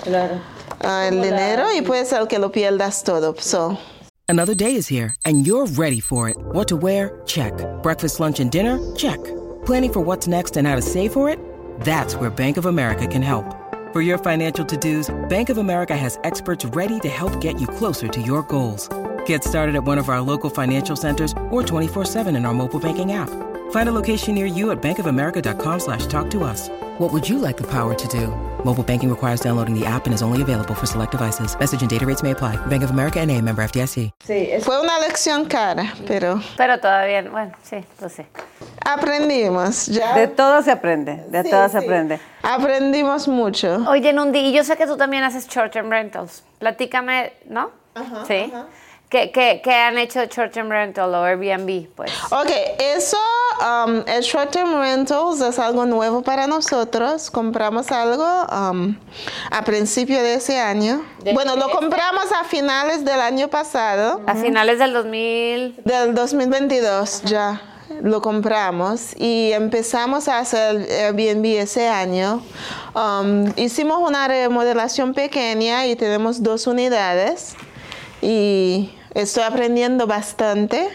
Claro. 0.03 0.41
ah, 0.83 1.07
el 1.09 1.21
dinero 1.21 1.65
y 1.77 1.83
puede 1.83 2.05
ser 2.05 2.27
que 2.29 2.39
lo 2.39 2.51
pierdas 2.51 3.03
todo. 3.05 3.35
So, 3.39 3.77
Another 4.27 4.55
day 4.55 4.75
is 4.75 4.89
here, 4.89 5.15
and 5.27 5.47
you're 5.47 5.67
ready 5.77 6.01
for 6.01 6.31
it. 6.31 6.37
What 6.53 6.67
to 6.69 6.77
wear? 6.77 7.21
Check. 7.27 7.53
Breakfast, 7.83 8.21
lunch, 8.21 8.41
and 8.41 8.51
dinner? 8.51 8.79
Check. 8.97 9.19
Planning 9.67 9.93
for 9.93 10.01
what's 10.01 10.27
next 10.27 10.57
and 10.57 10.67
how 10.67 10.77
to 10.77 10.81
save 10.83 11.13
for 11.13 11.29
it? 11.29 11.39
That's 11.81 12.17
where 12.17 12.31
Bank 12.31 12.57
of 12.57 12.65
America 12.67 13.07
can 13.07 13.21
help. 13.21 13.45
For 13.93 14.01
your 14.01 14.17
financial 14.17 14.65
to 14.65 14.77
dos, 14.79 15.11
Bank 15.29 15.51
of 15.51 15.59
America 15.59 15.95
has 15.95 16.19
experts 16.25 16.65
ready 16.75 16.99
to 17.01 17.09
help 17.09 17.39
get 17.43 17.61
you 17.61 17.67
closer 17.67 18.09
to 18.09 18.21
your 18.23 18.43
goals. 18.45 18.89
Get 19.27 19.45
started 19.45 19.75
at 19.77 19.85
one 19.85 19.99
of 19.99 20.09
our 20.09 20.21
local 20.21 20.51
financial 20.51 20.97
centers 20.97 21.33
or 21.51 21.63
24-7 21.63 22.37
in 22.37 22.45
our 22.47 22.55
mobile 22.55 22.81
banking 22.81 23.13
app. 23.13 23.31
Find 23.71 23.89
a 23.89 23.93
location 23.93 24.35
near 24.35 24.47
you 24.47 24.71
at 24.73 24.83
bankofamerica.com 24.83 25.81
slash 25.81 26.07
talk 26.07 26.31
to 26.31 26.45
us. 26.45 26.69
What 26.99 27.13
would 27.13 27.29
you 27.29 27.39
like 27.39 27.57
the 27.57 27.67
power 27.67 27.95
to 27.95 28.09
do? 28.09 28.29
Mobile 28.65 28.85
banking 28.85 29.11
requires 29.11 29.41
downloading 29.41 29.75
the 29.79 29.85
app 29.85 30.07
and 30.07 30.15
is 30.15 30.23
only 30.23 30.43
available 30.43 30.75
for 30.75 30.87
select 30.87 31.11
devices. 31.13 31.59
Message 31.59 31.81
and 31.83 31.91
data 31.91 32.07
rates 32.07 32.23
may 32.23 32.31
apply. 32.31 32.55
Bank 32.67 32.85
of 32.85 32.91
America 32.91 33.19
and 33.21 33.31
a 33.31 33.41
member 33.41 33.63
FDIC. 33.63 34.13
Sí, 34.25 34.49
es- 34.53 34.65
fue 34.65 34.81
una 34.81 34.99
lección 35.01 35.47
cara, 35.49 35.93
pero 36.07 36.41
Pero 36.57 36.79
todavía, 36.79 37.23
bueno, 37.23 37.53
sí, 37.65 37.79
pues 37.99 38.13
sí. 38.13 38.23
aprendimos. 38.85 39.87
Ya 39.87 40.15
de 40.15 40.29
todo 40.29 40.63
se 40.63 40.71
aprende, 40.71 41.25
de 41.29 41.43
Sí, 41.43 41.51
todo 41.51 41.69
se 41.69 41.79
aprende. 41.79 42.21
aprendimos 42.43 43.27
mucho. 43.27 43.85
Oye, 43.89 44.13
Nundi, 44.13 44.39
y 44.39 44.53
yo 44.53 44.63
sé 44.63 44.77
que 44.77 44.87
tú 44.87 44.97
también 44.97 45.25
haces 45.25 45.49
short-term 45.49 45.91
rentals. 45.91 46.45
Platícame, 46.61 47.33
¿no? 47.49 47.71
sí. 48.29 48.53
¿Qué, 49.09 49.31
qué, 49.31 49.61
qué 49.63 49.73
han 49.73 49.97
hecho 49.99 50.25
short-term 50.25 50.69
rental 50.71 51.15
o 51.15 51.23
Airbnb? 51.23 51.87
Pues. 51.95 52.11
Ok, 52.31 52.51
eso, 52.79 53.17
um, 53.61 54.03
el 54.07 54.23
short 54.23 54.51
term 54.51 54.75
rentals 54.81 55.41
es 55.41 55.59
algo 55.59 55.87
nuevo 55.87 56.23
para 56.23 56.47
nosotros. 56.49 57.31
Compramos 57.31 57.93
algo 57.93 58.25
um, 58.47 58.97
a 59.53 59.63
principio 59.63 60.21
de 60.21 60.35
ese 60.35 60.59
año. 60.59 61.05
bueno, 61.33 61.55
lo 61.55 61.71
compramos 61.71 62.33
a 62.33 62.45
finales 62.45 63.05
del 63.05 63.21
año 63.21 63.49
pasado, 63.49 64.21
A 64.27 64.35
finales 64.35 64.81
del 64.81 64.93
2000. 64.93 65.83
del 65.85 66.15
2022 66.15 67.23
ya. 67.23 67.61
Lo 68.03 68.21
compramos 68.23 69.15
y 69.17 69.53
empezamos 69.53 70.27
a 70.27 70.39
hacer 70.39 70.91
Airbnb 70.91 71.45
ese 71.61 71.87
año. 71.87 72.43
Um, 72.95 73.53
hicimos 73.57 73.99
una 73.99 74.27
remodelación 74.27 75.15
pequeña 75.15 75.87
y 75.87 75.95
tenemos 75.95 76.43
dos 76.43 76.67
unidades 76.67 77.55
y 78.25 78.91
estoy 79.15 79.43
aprendiendo 79.43 80.07
bastante. 80.07 80.89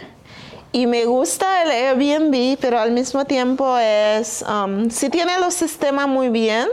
Y 0.72 0.88
me 0.88 1.06
gusta 1.06 1.64
el 1.64 1.72
Airbnb, 1.72 2.58
pero 2.60 2.80
al 2.80 2.92
mismo 2.92 3.26
tiempo 3.26 3.78
es, 3.78 4.44
um, 4.44 4.90
si 4.90 5.10
tiene 5.10 5.40
los 5.40 5.54
sistemas 5.54 6.08
muy 6.08 6.30
bien, 6.30 6.68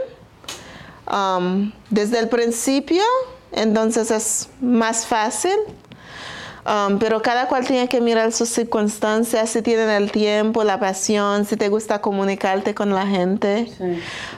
um, 1.11 1.71
desde 1.89 2.19
el 2.19 2.27
principio, 2.27 3.03
entonces 3.51 4.11
es 4.11 4.49
más 4.61 5.05
fácil. 5.05 5.57
Um, 6.65 6.99
pero 6.99 7.21
cada 7.21 7.47
cual 7.47 7.65
tiene 7.65 7.87
que 7.87 8.01
mirar 8.01 8.33
sus 8.33 8.49
circunstancias, 8.49 9.49
si 9.49 9.61
tienen 9.61 9.89
el 9.89 10.11
tiempo, 10.11 10.65
la 10.65 10.77
pasión, 10.79 11.45
si 11.45 11.55
te 11.55 11.69
gusta 11.69 12.01
comunicarte 12.01 12.75
con 12.75 12.93
la 12.93 13.07
gente 13.07 13.71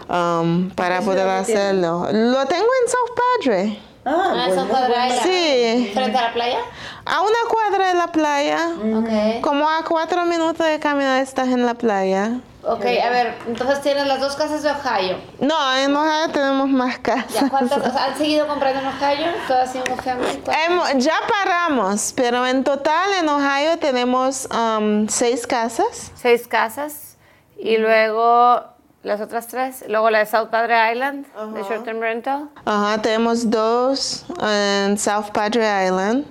um, 0.08 0.70
para 0.76 1.02
poder 1.02 1.28
hacerlo. 1.28 2.08
Lo 2.12 2.46
tengo 2.46 2.68
en 2.84 2.92
South 2.92 3.18
Padre. 3.42 3.89
Ah, 4.10 4.30
bueno, 4.48 4.56
South 4.56 4.72
Padre 4.72 4.94
Island. 5.08 5.24
Sí, 5.24 5.92
¿Frente 5.94 6.18
a 6.18 6.22
la 6.24 6.34
playa? 6.34 6.58
a 7.06 7.22
una 7.22 7.38
cuadra 7.50 7.88
de 7.90 7.94
la 7.96 8.08
playa, 8.08 8.70
Ok. 8.98 9.42
como 9.42 9.68
a 9.70 9.84
cuatro 9.88 10.26
minutos 10.26 10.66
de 10.66 10.80
caminar 10.80 11.22
estás 11.22 11.48
en 11.50 11.66
la 11.66 11.74
playa. 11.76 12.40
Ok, 12.62 12.84
a 12.86 13.10
ver, 13.10 13.36
entonces 13.48 13.82
tienes 13.82 14.06
las 14.06 14.20
dos 14.20 14.36
casas 14.36 14.62
de 14.62 14.70
Ohio. 14.70 15.18
No, 15.40 15.76
en 15.78 15.96
Ohio 15.96 16.30
tenemos 16.34 16.68
más 16.70 17.00
casas. 17.00 17.34
¿Ya 17.34 17.50
cuántas? 17.50 17.78
o 17.80 17.92
sea, 17.92 18.06
¿Han 18.06 18.18
seguido 18.18 18.48
comprando 18.48 18.82
en 18.82 18.88
Ohio? 18.88 19.28
¿Todas? 19.48 19.72
¿Cuántas? 19.72 20.56
Hemos- 20.68 20.90
ya 20.98 21.16
paramos, 21.28 22.14
pero 22.16 22.46
en 22.46 22.64
total 22.66 23.14
en 23.20 23.30
Ohio 23.30 23.80
tenemos 23.80 24.48
um, 24.52 25.08
seis 25.08 25.48
casas. 25.48 26.12
Seis 26.16 26.48
casas. 26.48 27.18
Y 27.58 27.78
luego 27.78 28.62
las 29.04 29.22
otras 29.22 29.48
tres. 29.48 29.86
Luego 29.88 30.10
la 30.10 30.20
de 30.20 30.26
South 30.26 30.50
Padre 30.50 30.92
Island, 30.92 31.26
de 31.54 31.62
Short 31.64 31.84
Term 31.84 32.00
Rental. 32.00 32.50
Ajá, 32.66 33.02
tenemos 33.02 33.50
dos 33.50 34.26
en 34.42 34.98
South 34.98 35.32
Padre 35.34 35.86
Island. 35.86 36.26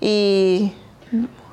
Y 0.00 0.72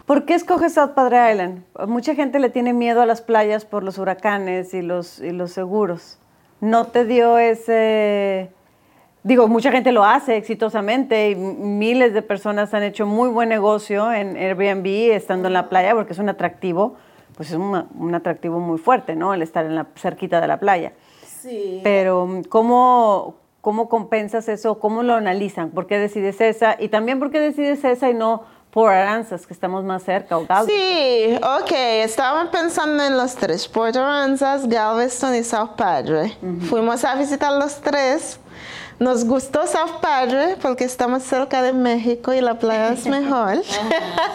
¿Por 0.10 0.25
qué 0.25 0.34
escoges 0.34 0.74
South 0.74 0.94
Padre 0.96 1.32
Island? 1.32 1.63
Mucha 1.88 2.15
gente 2.15 2.39
le 2.39 2.50
tiene 2.50 2.74
miedo 2.74 3.00
a 3.00 3.06
las 3.06 3.22
playas 3.22 3.63
por 3.63 3.84
los 3.84 4.00
huracanes 4.00 4.74
y 4.74 4.82
los, 4.82 5.20
y 5.20 5.29
los 5.29 5.51
seguros. 5.51 6.18
¿No 6.62 6.88
te 6.88 7.06
dio 7.06 7.38
ese...? 7.38 8.50
Digo, 9.22 9.48
mucha 9.48 9.72
gente 9.72 9.91
lo 9.91 10.03
hace 10.03 10.36
exitosamente 10.36 11.29
y 11.29 11.36
miles 11.36 12.15
de 12.15 12.24
personas 12.24 12.74
han 12.74 12.82
hecho 12.82 13.06
muy 13.06 13.29
buen 13.29 13.50
negocio 13.50 14.12
en 14.12 14.36
Airbnb 14.36 15.13
estando 15.13 15.48
en 15.48 15.53
la 15.53 15.70
playa 15.70 15.94
porque 15.94 16.13
es 16.13 16.20
un 16.20 16.29
atractivo, 16.29 16.98
pues 17.39 17.51
es 17.51 17.55
un, 17.55 17.88
un 17.98 18.15
atractivo 18.15 18.60
muy 18.60 18.77
fuerte, 18.77 19.15
¿no? 19.15 19.34
El 19.34 19.41
estar 19.41 19.65
en 19.65 19.74
la, 19.74 19.88
cerquita 19.96 20.41
de 20.41 20.48
la 20.50 20.60
playa. 20.60 20.91
sí. 21.41 21.79
Pero 21.86 22.41
¿cómo, 22.50 23.36
¿cómo 23.62 23.88
compensas 23.88 24.50
eso? 24.50 24.77
¿Cómo 24.77 25.03
lo 25.03 25.13
analizan? 25.13 25.69
¿Por 25.69 25.88
qué 25.88 25.98
decides 25.98 26.41
esa? 26.41 26.75
Y 26.77 26.89
también 26.89 27.17
¿por 27.17 27.31
qué 27.31 27.39
decides 27.39 27.81
esa 27.86 28.10
y 28.10 28.13
no 28.13 28.43
por 28.72 28.91
Aranzas, 28.91 29.48
que 29.48 29.53
estamos 29.53 29.86
más 29.86 30.03
cerca? 30.03 30.38
O 30.38 30.46
Galveston? 30.46 30.67
Sí, 30.67 31.38
ok, 31.38 31.72
estaba 32.03 32.51
pensando 32.51 33.05
en 33.05 33.15
los 33.15 33.34
tres, 33.36 33.69
Port 33.69 33.96
Aransas, 33.96 34.67
Galveston 34.67 35.34
y 35.36 35.43
South 35.46 35.77
Padre. 35.77 36.38
Fuimos 36.69 37.05
a 37.05 37.15
visitar 37.15 37.53
los 37.53 37.79
tres. 37.79 38.38
Nos 39.00 39.24
gustó 39.24 39.65
South 39.65 40.01
Padre 40.01 40.58
porque 40.62 40.84
estamos 40.84 41.24
cerca 41.24 41.62
de 41.62 41.72
México 41.72 42.34
y 42.34 42.41
la 42.41 42.60
playa 42.60 42.89
es 42.91 43.06
mejor. 43.08 43.63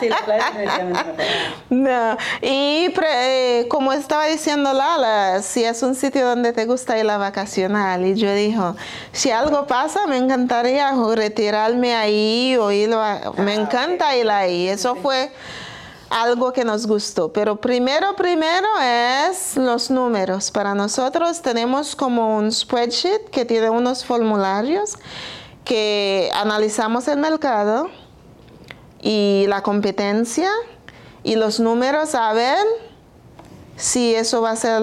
Sí, 0.01 0.09
la 0.09 0.17
playa 0.25 0.49
es 0.49 0.55
definitivamente 0.57 1.13
mejor. 1.13 1.55
No, 1.71 2.17
y 2.41 2.89
pre- 2.91 3.61
eh, 3.61 3.69
como 3.69 3.93
estaba 3.93 4.27
diciendo 4.27 4.73
Lala, 4.73 5.43
si 5.43 5.65
es 5.65 5.83
un 5.83 5.95
sitio 5.95 6.27
donde 6.27 6.53
te 6.53 6.65
gusta 6.67 6.97
ir 6.99 7.11
a 7.11 7.19
vacacionar, 7.19 8.01
y 8.01 8.15
yo 8.15 8.33
dijo, 8.33 8.75
si 9.13 9.31
algo 9.31 9.67
pasa, 9.67 10.07
me 10.07 10.17
encantaría 10.17 10.93
retirarme 11.15 11.95
ahí 11.95 12.57
o 12.59 12.71
ir 12.71 12.93
a- 12.95 13.33
me 13.37 13.55
encanta 13.55 14.17
ir 14.17 14.31
ahí. 14.31 14.69
Eso 14.69 14.95
fue 14.97 15.31
algo 16.11 16.53
que 16.53 16.65
nos 16.65 16.87
gustó. 16.87 17.33
Pero 17.33 17.57
primero, 17.57 18.15
primero 18.17 18.67
es 18.81 19.57
los 19.57 19.91
números. 19.91 20.51
Para 20.51 20.75
nosotros 20.75 21.43
tenemos 21.43 21.97
como 21.97 22.37
un 22.37 22.51
spreadsheet 22.53 23.31
que 23.31 23.45
tiene 23.45 23.71
unos 23.71 24.05
formularios 24.05 24.97
que 25.65 26.31
analizamos 26.35 27.09
el 27.09 27.19
mercado 27.19 27.89
y 29.01 29.47
la 29.49 29.63
competencia 29.63 30.51
y 31.23 31.37
los 31.37 31.59
números 31.59 32.15
a 32.15 32.33
ver 32.33 32.65
si 33.77 34.15
eso 34.15 34.43
va 34.43 34.51
a 34.51 34.57
ser 34.57 34.83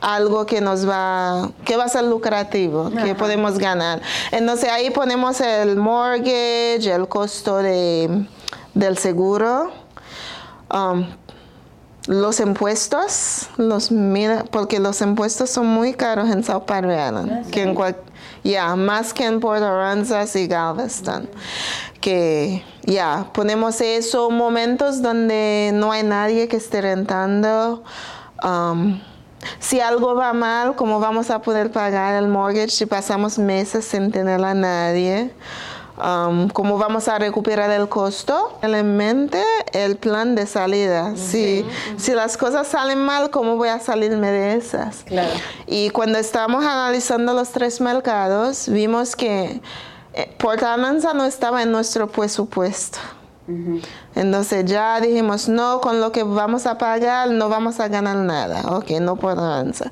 algo 0.00 0.46
que 0.46 0.60
nos 0.60 0.88
va, 0.88 1.50
que 1.64 1.76
va 1.76 1.84
a 1.84 1.88
ser 1.88 2.04
lucrativo, 2.04 2.90
que 2.90 3.14
podemos 3.14 3.58
ganar. 3.58 4.02
Entonces 4.30 4.70
ahí 4.70 4.90
ponemos 4.90 5.40
el 5.40 5.76
mortgage, 5.76 6.92
el 6.92 7.08
costo 7.08 7.56
de, 7.58 8.26
del 8.74 8.98
seguro, 8.98 9.70
um, 10.72 11.06
los 12.06 12.38
impuestos, 12.40 13.48
los 13.56 13.90
mira, 13.90 14.44
porque 14.50 14.78
los 14.78 15.00
impuestos 15.00 15.50
son 15.50 15.66
muy 15.66 15.92
caros 15.94 16.30
en 16.30 16.44
South 16.44 16.62
Padre 16.66 16.94
Island, 17.06 17.50
que 17.50 17.62
en 17.62 17.74
cual- 17.74 17.96
ya, 18.44 18.76
más 18.76 19.12
que 19.12 19.24
en 19.24 19.40
Port 19.40 19.60
Aransas 19.62 20.36
y 20.36 20.46
Galveston. 20.46 21.28
Que 22.00 22.62
ya, 22.84 23.28
ponemos 23.32 23.80
eso, 23.80 24.30
momentos 24.30 25.02
donde 25.02 25.72
no 25.74 25.90
hay 25.90 26.04
nadie 26.04 26.46
que 26.46 26.56
esté 26.56 26.80
rentando. 26.80 27.82
um, 28.44 29.00
si 29.58 29.80
algo 29.80 30.14
va 30.14 30.32
mal, 30.32 30.76
¿cómo 30.76 30.98
vamos 31.00 31.30
a 31.30 31.40
poder 31.40 31.70
pagar 31.72 32.14
el 32.22 32.28
mortgage 32.28 32.70
si 32.70 32.86
pasamos 32.86 33.38
meses 33.38 33.84
sin 33.84 34.10
tener 34.12 34.44
a 34.44 34.54
nadie? 34.54 35.32
Um, 35.98 36.48
¿Cómo 36.50 36.76
vamos 36.76 37.08
a 37.08 37.18
recuperar 37.18 37.70
el 37.70 37.88
costo? 37.88 38.58
En 38.60 38.96
mente 38.96 39.42
el 39.72 39.96
plan 39.96 40.34
de 40.34 40.46
salida. 40.46 41.16
Si, 41.16 41.64
si 41.96 42.12
las 42.12 42.36
cosas 42.36 42.66
salen 42.66 42.98
mal, 42.98 43.30
¿cómo 43.30 43.56
voy 43.56 43.68
a 43.68 43.80
salirme 43.80 44.30
de 44.30 44.56
esas? 44.56 45.04
Claro. 45.04 45.32
Y 45.66 45.88
cuando 45.90 46.18
estábamos 46.18 46.64
analizando 46.64 47.32
los 47.32 47.48
tres 47.48 47.80
mercados, 47.80 48.68
vimos 48.68 49.16
que 49.16 49.62
eh, 50.12 50.34
Port 50.38 50.62
Arlanza 50.62 51.14
no 51.14 51.24
estaba 51.24 51.62
en 51.62 51.72
nuestro 51.72 52.08
presupuesto. 52.08 52.98
Entonces 54.16 54.64
ya 54.64 55.00
dijimos, 55.00 55.48
no, 55.48 55.80
con 55.80 56.00
lo 56.00 56.10
que 56.10 56.24
vamos 56.24 56.66
a 56.66 56.78
pagar 56.78 57.30
no 57.30 57.48
vamos 57.48 57.78
a 57.78 57.86
ganar 57.86 58.16
nada. 58.16 58.76
Ok, 58.76 58.90
no 59.00 59.16
Port 59.16 59.38
Arlanza. 59.38 59.90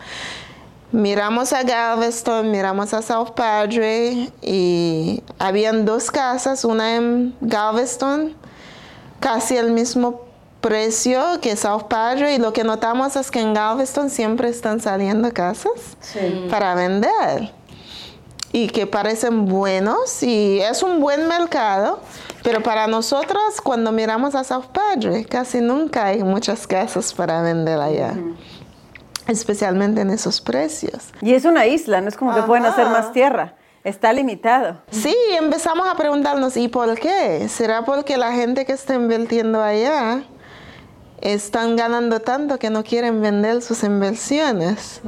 Miramos 0.94 1.52
a 1.52 1.64
Galveston, 1.64 2.52
miramos 2.52 2.94
a 2.94 3.02
South 3.02 3.32
Padre 3.34 4.30
y 4.40 5.24
habían 5.40 5.84
dos 5.84 6.08
casas, 6.08 6.64
una 6.64 6.94
en 6.94 7.34
Galveston, 7.40 8.32
casi 9.18 9.56
el 9.56 9.72
mismo 9.72 10.20
precio 10.60 11.20
que 11.42 11.56
South 11.56 11.86
Padre 11.88 12.36
y 12.36 12.38
lo 12.38 12.52
que 12.52 12.62
notamos 12.62 13.16
es 13.16 13.32
que 13.32 13.40
en 13.40 13.54
Galveston 13.54 14.08
siempre 14.08 14.48
están 14.48 14.78
saliendo 14.78 15.32
casas 15.32 15.96
para 16.48 16.76
vender 16.76 17.50
y 18.52 18.68
que 18.68 18.86
parecen 18.86 19.46
buenos 19.46 20.22
y 20.22 20.60
es 20.60 20.84
un 20.84 21.00
buen 21.00 21.26
mercado, 21.26 21.98
pero 22.44 22.62
para 22.62 22.86
nosotros 22.86 23.60
cuando 23.64 23.90
miramos 23.90 24.36
a 24.36 24.44
South 24.44 24.66
Padre 24.72 25.24
casi 25.24 25.60
nunca 25.60 26.06
hay 26.06 26.22
muchas 26.22 26.68
casas 26.68 27.12
para 27.12 27.42
vender 27.42 27.80
allá, 27.80 28.14
especialmente 29.28 30.00
en 30.00 30.10
esos 30.10 30.40
precios. 30.40 31.10
Y 31.20 31.34
es 31.34 31.44
una 31.44 31.66
isla, 31.66 32.00
no 32.00 32.08
es 32.08 32.16
como 32.16 32.34
que 32.34 32.42
pueden 32.42 32.66
hacer 32.66 32.86
más 32.86 33.12
tierra. 33.12 33.54
Está 33.84 34.12
limitado. 34.12 34.80
Sí, 34.90 35.14
empezamos 35.38 35.86
a 35.86 35.94
preguntarnos, 35.94 36.56
¿y 36.56 36.68
por 36.68 36.98
qué? 36.98 37.48
¿Será 37.48 37.84
porque 37.84 38.16
la 38.16 38.32
gente 38.32 38.64
que 38.64 38.72
está 38.72 38.94
invirtiendo 38.94 39.62
allá 39.62 40.22
están 41.20 41.76
ganando 41.76 42.20
tanto 42.20 42.58
que 42.58 42.70
no 42.70 42.82
quieren 42.82 43.20
vender 43.20 43.60
sus 43.60 43.82
inversiones? 43.82 45.02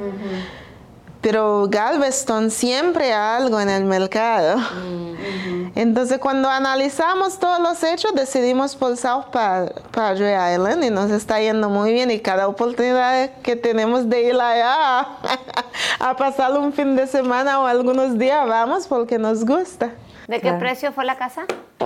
Pero 1.22 1.66
Galveston 1.68 2.50
siempre 2.50 3.12
hay 3.12 3.42
algo 3.42 3.59
en 3.61 3.70
el 3.70 3.85
mercado. 3.85 4.61
Entonces, 5.76 6.18
cuando 6.18 6.48
analizamos 6.50 7.38
todos 7.38 7.60
los 7.60 7.82
hechos, 7.84 8.12
decidimos 8.14 8.74
por 8.74 8.96
South 8.96 9.26
Pa- 9.30 9.66
Padre 9.92 10.34
Island 10.54 10.82
y 10.84 10.90
nos 10.90 11.10
está 11.10 11.38
yendo 11.40 11.68
muy 11.68 11.92
bien. 11.92 12.10
Y 12.10 12.18
cada 12.20 12.48
oportunidad 12.48 13.30
que 13.42 13.54
tenemos 13.56 14.08
de 14.08 14.22
ir 14.22 14.40
allá 14.40 15.06
a 16.00 16.16
pasar 16.18 16.52
un 16.58 16.72
fin 16.72 16.96
de 16.96 17.06
semana 17.06 17.60
o 17.60 17.66
algunos 17.66 18.18
días, 18.18 18.48
vamos 18.48 18.86
porque 18.88 19.18
nos 19.18 19.44
gusta. 19.44 19.92
¿De 20.26 20.40
qué 20.40 20.52
precio 20.54 20.90
fue 20.92 21.04
la 21.04 21.16
casa? 21.16 21.44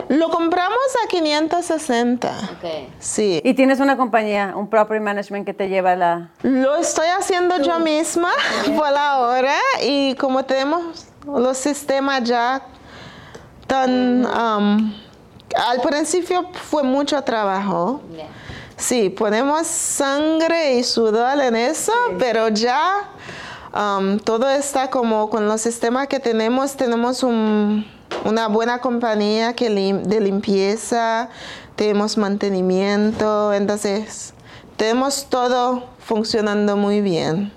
Lo 0.09 0.31
compramos 0.31 0.79
a 1.05 1.09
560. 1.09 2.29
Ok. 2.29 2.88
Sí. 2.98 3.40
Y 3.44 3.55
tienes 3.55 3.81
una 3.81 3.96
compañía, 3.96 4.55
un 4.57 4.68
property 4.70 5.03
management 5.03 5.44
que 5.44 5.53
te 5.53 5.68
lleva 5.68 5.94
la... 5.94 6.31
Lo 6.42 6.76
estoy 6.76 7.09
haciendo 7.09 7.59
yo 7.61 7.79
misma 7.81 8.31
por 8.76 8.96
ahora 8.96 9.55
y 9.83 10.14
como 10.14 10.44
tenemos 10.44 11.07
los 11.26 11.59
sistemas 11.59 12.22
ya 12.24 12.62
tan... 13.71 14.27
um, 14.27 14.93
al 15.57 15.81
principio 15.81 16.49
fue 16.69 16.83
mucho 16.83 17.23
trabajo. 17.23 18.01
Sí, 18.77 19.11
ponemos 19.11 19.67
sangre 19.67 20.75
y 20.79 20.85
sudor 20.85 21.39
en 21.41 21.55
eso, 21.55 21.93
pero 22.19 22.49
ya 22.49 23.11
um, 23.75 24.19
todo 24.19 24.49
está 24.49 24.89
como 24.91 25.29
con 25.31 25.47
los 25.47 25.61
sistemas 25.61 26.09
que 26.09 26.19
tenemos. 26.19 26.77
Tenemos 26.77 27.23
un- 27.23 27.87
una 28.25 28.49
buena 28.49 28.79
compañía 28.81 29.55
que 29.55 29.71
lim- 29.71 30.03
de 30.03 30.21
limpieza, 30.21 31.29
tenemos 31.77 32.17
mantenimiento, 32.17 33.53
entonces 33.53 34.35
tenemos 34.77 35.27
todo 35.29 35.85
funcionando 35.99 36.77
muy 36.77 37.01
bien. 37.03 37.53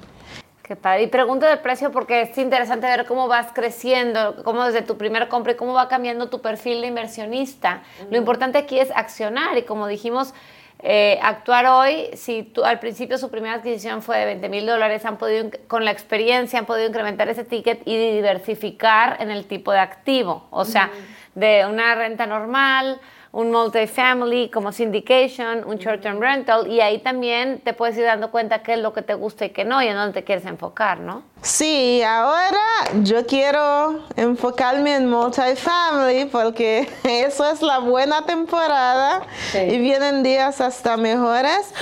Qué 0.63 0.77
padre. 0.77 1.03
Y 1.03 1.07
pregunto 1.07 1.45
del 1.45 1.59
precio 1.59 1.91
porque 1.91 2.21
es 2.21 2.37
interesante 2.37 2.87
ver 2.87 3.05
cómo 3.05 3.27
vas 3.27 3.51
creciendo, 3.53 4.43
cómo 4.45 4.63
desde 4.63 4.81
tu 4.81 4.97
primer 4.97 5.27
compra 5.27 5.51
y 5.51 5.55
cómo 5.55 5.73
va 5.73 5.89
cambiando 5.89 6.29
tu 6.29 6.39
perfil 6.41 6.79
de 6.79 6.87
inversionista. 6.87 7.83
Lo 8.09 8.17
importante 8.17 8.57
aquí 8.57 8.79
es 8.79 8.89
accionar 8.95 9.57
y 9.57 9.63
como 9.63 9.87
dijimos, 9.87 10.33
eh, 10.79 11.19
actuar 11.21 11.65
hoy, 11.65 12.09
si 12.13 12.43
tú, 12.43 12.63
al 12.63 12.79
principio 12.79 13.17
su 13.17 13.29
primera 13.29 13.55
adquisición 13.55 14.01
fue 14.01 14.17
de 14.19 14.25
20 14.25 14.47
mil 14.47 14.65
dólares, 14.65 15.03
han 15.03 15.17
podido, 15.17 15.49
con 15.67 15.83
la 15.83 15.91
experiencia, 15.91 16.59
han 16.59 16.65
podido 16.65 16.87
incrementar 16.87 17.27
ese 17.27 17.43
ticket 17.43 17.81
y 17.85 17.97
diversificar 17.97 19.17
en 19.19 19.31
el 19.31 19.45
tipo 19.45 19.73
de 19.73 19.79
activo. 19.79 20.47
O 20.49 20.63
sea, 20.63 20.91
de 21.35 21.65
una 21.69 21.93
renta 21.95 22.25
normal 22.25 23.01
un 23.33 23.49
multifamily 23.49 24.49
como 24.49 24.71
syndication, 24.71 25.63
un 25.65 25.77
short-term 25.77 26.19
rental, 26.19 26.67
y 26.71 26.81
ahí 26.81 26.99
también 26.99 27.59
te 27.61 27.73
puedes 27.73 27.97
ir 27.97 28.03
dando 28.03 28.29
cuenta 28.29 28.61
qué 28.61 28.73
es 28.73 28.79
lo 28.79 28.93
que 28.93 29.01
te 29.01 29.15
gusta 29.15 29.45
y 29.45 29.49
qué 29.49 29.65
no, 29.65 29.81
y 29.81 29.87
en 29.87 29.95
dónde 29.95 30.13
te 30.13 30.23
quieres 30.23 30.45
enfocar, 30.45 30.99
¿no? 30.99 31.23
Sí, 31.41 32.03
ahora 32.03 32.59
yo 33.01 33.25
quiero 33.25 34.01
enfocarme 34.15 34.95
en 34.95 35.09
multifamily 35.09 36.25
porque 36.25 36.87
eso 37.03 37.49
es 37.49 37.63
la 37.63 37.79
buena 37.79 38.23
temporada 38.25 39.23
y 39.53 39.77
vienen 39.79 40.21
días 40.21 40.61
hasta 40.61 40.95
mejores. 40.95 41.73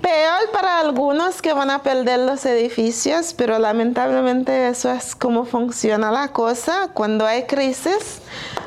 Peor 0.00 0.50
para 0.52 0.78
algunos 0.78 1.42
que 1.42 1.52
van 1.52 1.70
a 1.70 1.82
perder 1.82 2.20
los 2.20 2.46
edificios, 2.46 3.34
pero 3.34 3.58
lamentablemente 3.58 4.68
eso 4.68 4.90
es 4.90 5.14
como 5.16 5.44
funciona 5.44 6.12
la 6.12 6.28
cosa. 6.28 6.88
Cuando 6.94 7.26
hay 7.26 7.42
crisis, 7.42 8.22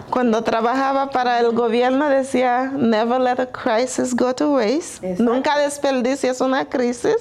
cuando 0.10 0.44
trabajaba 0.44 1.10
para 1.10 1.40
el 1.40 1.52
gobierno 1.52 2.10
decía, 2.10 2.72
never 2.76 3.20
let 3.20 3.40
a 3.40 3.48
crisis 3.48 4.16
go 4.16 4.34
to 4.34 4.54
waste. 4.54 5.16
Nunca 5.20 5.58
desperdicies 5.58 6.42
una 6.42 6.66
crisis. 6.66 7.18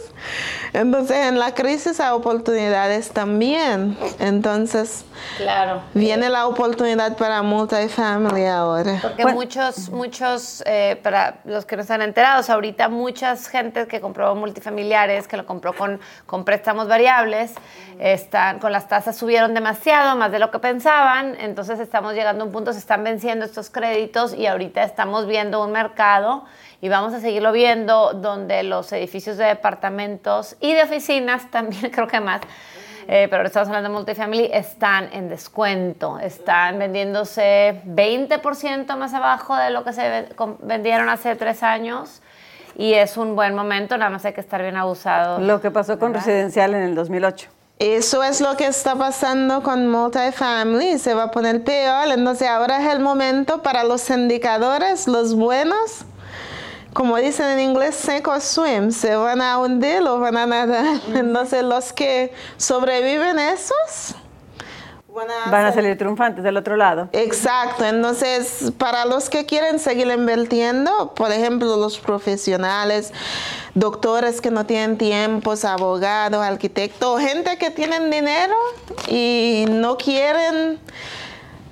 Entonces 0.72 1.16
en 1.16 1.38
la 1.38 1.54
crisis 1.54 1.98
hay 2.00 2.12
oportunidades 2.12 3.10
también. 3.10 3.96
Entonces, 4.18 5.04
claro. 5.36 5.82
viene 5.94 6.28
la 6.28 6.46
oportunidad 6.46 7.16
para 7.16 7.42
multifamily 7.42 8.46
ahora. 8.46 8.98
Porque 9.00 9.24
muchos, 9.26 9.88
muchos, 9.90 10.62
eh, 10.66 11.00
para 11.02 11.38
los 11.44 11.64
que 11.64 11.76
no 11.76 11.82
están 11.82 12.02
enterados, 12.02 12.50
ahorita 12.50 12.88
muchas 12.88 13.48
gente 13.48 13.86
que 13.86 14.00
compró 14.00 14.34
multifamiliares, 14.34 15.26
que 15.26 15.36
lo 15.36 15.46
compró 15.46 15.72
con, 15.74 16.00
con 16.26 16.44
préstamos 16.44 16.88
variables, 16.88 17.52
están, 17.98 18.58
con 18.58 18.72
las 18.72 18.88
tasas 18.88 19.16
subieron 19.16 19.54
demasiado, 19.54 20.16
más 20.16 20.32
de 20.32 20.38
lo 20.38 20.50
que 20.50 20.58
pensaban, 20.58 21.36
entonces 21.40 21.80
estamos 21.80 22.14
llegando 22.14 22.44
a 22.44 22.46
un 22.46 22.52
punto, 22.52 22.72
están 22.76 23.04
venciendo 23.04 23.44
estos 23.44 23.70
créditos 23.70 24.34
y 24.34 24.46
ahorita 24.46 24.82
estamos 24.82 25.26
viendo 25.26 25.62
un 25.62 25.72
mercado 25.72 26.44
y 26.80 26.88
vamos 26.88 27.14
a 27.14 27.20
seguirlo 27.20 27.52
viendo 27.52 28.12
donde 28.12 28.62
los 28.62 28.92
edificios 28.92 29.36
de 29.36 29.44
departamentos 29.44 30.56
y 30.60 30.72
de 30.74 30.82
oficinas 30.82 31.50
también 31.50 31.90
creo 31.90 32.06
que 32.06 32.20
más, 32.20 32.42
eh, 33.08 33.28
pero 33.30 33.44
estamos 33.44 33.68
hablando 33.68 33.90
de 33.90 33.94
multifamily, 33.94 34.50
están 34.52 35.08
en 35.12 35.28
descuento, 35.28 36.18
están 36.18 36.78
vendiéndose 36.78 37.82
20% 37.86 38.96
más 38.96 39.14
abajo 39.14 39.56
de 39.56 39.70
lo 39.70 39.84
que 39.84 39.92
se 39.92 40.28
vendieron 40.60 41.08
hace 41.08 41.36
tres 41.36 41.62
años 41.62 42.22
y 42.76 42.94
es 42.94 43.16
un 43.16 43.36
buen 43.36 43.54
momento, 43.54 43.96
nada 43.96 44.10
más 44.10 44.24
hay 44.24 44.32
que 44.32 44.40
estar 44.40 44.60
bien 44.60 44.76
abusado. 44.76 45.38
Lo 45.38 45.60
que 45.60 45.70
pasó 45.70 45.98
con 45.98 46.12
residencial 46.12 46.74
en 46.74 46.82
el 46.82 46.94
2008. 46.94 47.48
Eso 47.78 48.22
es 48.22 48.40
lo 48.40 48.56
que 48.56 48.66
está 48.66 48.94
pasando 48.94 49.62
con 49.62 49.88
multifamily, 49.88 50.96
se 50.98 51.12
va 51.12 51.24
a 51.24 51.30
poner 51.32 51.64
peor, 51.64 52.06
entonces 52.08 52.48
ahora 52.48 52.80
es 52.80 52.92
el 52.92 53.00
momento 53.00 53.62
para 53.62 53.82
los 53.82 54.08
indicadores, 54.10 55.08
los 55.08 55.34
buenos, 55.34 56.04
como 56.92 57.16
dicen 57.16 57.46
en 57.46 57.60
inglés, 57.60 57.96
seco 57.96 58.40
swim, 58.40 58.92
se 58.92 59.16
van 59.16 59.42
a 59.42 59.58
hundir 59.58 60.02
o 60.02 60.20
van 60.20 60.36
a 60.36 60.46
nadar. 60.46 61.00
Entonces 61.14 61.64
los 61.64 61.92
que 61.92 62.32
sobreviven 62.56 63.40
esos 63.40 64.14
van 65.14 65.66
a, 65.66 65.72
salir 65.72 65.96
triunfantes 65.96 66.42
del 66.42 66.56
otro 66.56 66.76
lado. 66.76 67.08
Exacto, 67.12 67.84
entonces 67.84 68.72
para 68.78 69.04
los 69.04 69.30
que 69.30 69.46
quieren 69.46 69.78
seguir 69.78 70.08
invirtiendo, 70.08 71.14
por 71.14 71.30
ejemplo 71.30 71.76
los 71.76 71.98
profesionales, 71.98 73.12
doctores 73.74 74.40
que 74.40 74.50
no 74.50 74.66
tienen 74.66 74.98
tiempos, 74.98 75.64
abogados, 75.64 76.42
arquitectos, 76.42 77.20
gente 77.20 77.56
que 77.58 77.70
tienen 77.70 78.10
dinero 78.10 78.54
y 79.08 79.66
no 79.70 79.96
quieren 79.96 80.80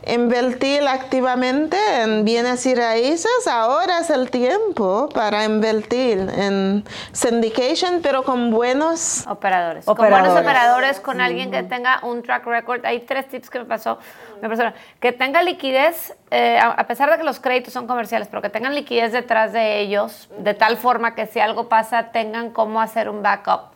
invertir 0.07 0.87
activamente 0.87 1.77
en 2.03 2.25
bienes 2.25 2.67
y 2.67 2.75
raíces, 2.75 3.47
ahora 3.47 3.99
es 3.99 4.11
el 4.11 4.31
tiempo 4.31 5.09
para 5.15 5.45
invertir 5.45 6.19
en 6.37 6.85
syndication, 7.13 8.01
pero 8.03 8.23
con 8.23 8.51
buenos 8.51 9.27
operadores. 9.27 9.85
Con 9.85 9.97
buenos 9.97 10.39
operadores, 10.39 11.01
con 11.01 11.21
alguien 11.21 11.51
que 11.51 11.63
tenga 11.63 12.01
un 12.03 12.23
track 12.23 12.47
record. 12.47 12.85
Hay 12.85 13.01
tres 13.01 13.29
tips 13.29 13.51
que 13.51 13.61
me 13.61 13.65
pasó 13.65 13.99
una 14.39 14.49
persona. 14.49 14.75
Que 15.01 15.13
tenga 15.13 15.43
liquidez, 15.43 16.17
eh, 16.31 16.59
a 16.61 16.87
pesar 16.87 17.11
de 17.11 17.19
que 17.19 17.25
los 17.25 17.39
créditos 17.39 17.73
son 17.73 17.87
comerciales, 17.87 18.29
pero 18.29 18.43
que 18.43 18.51
tengan 18.51 18.75
liquidez 18.75 19.13
detrás 19.13 19.53
de 19.53 19.81
ellos, 19.81 20.29
de 20.39 20.55
tal 20.55 20.77
forma 20.77 21.15
que 21.15 21.27
si 21.27 21.41
algo 21.41 21.69
pasa, 21.69 22.11
tengan 22.13 22.51
cómo 22.51 22.81
hacer 22.81 23.09
un 23.09 23.23
backup 23.23 23.73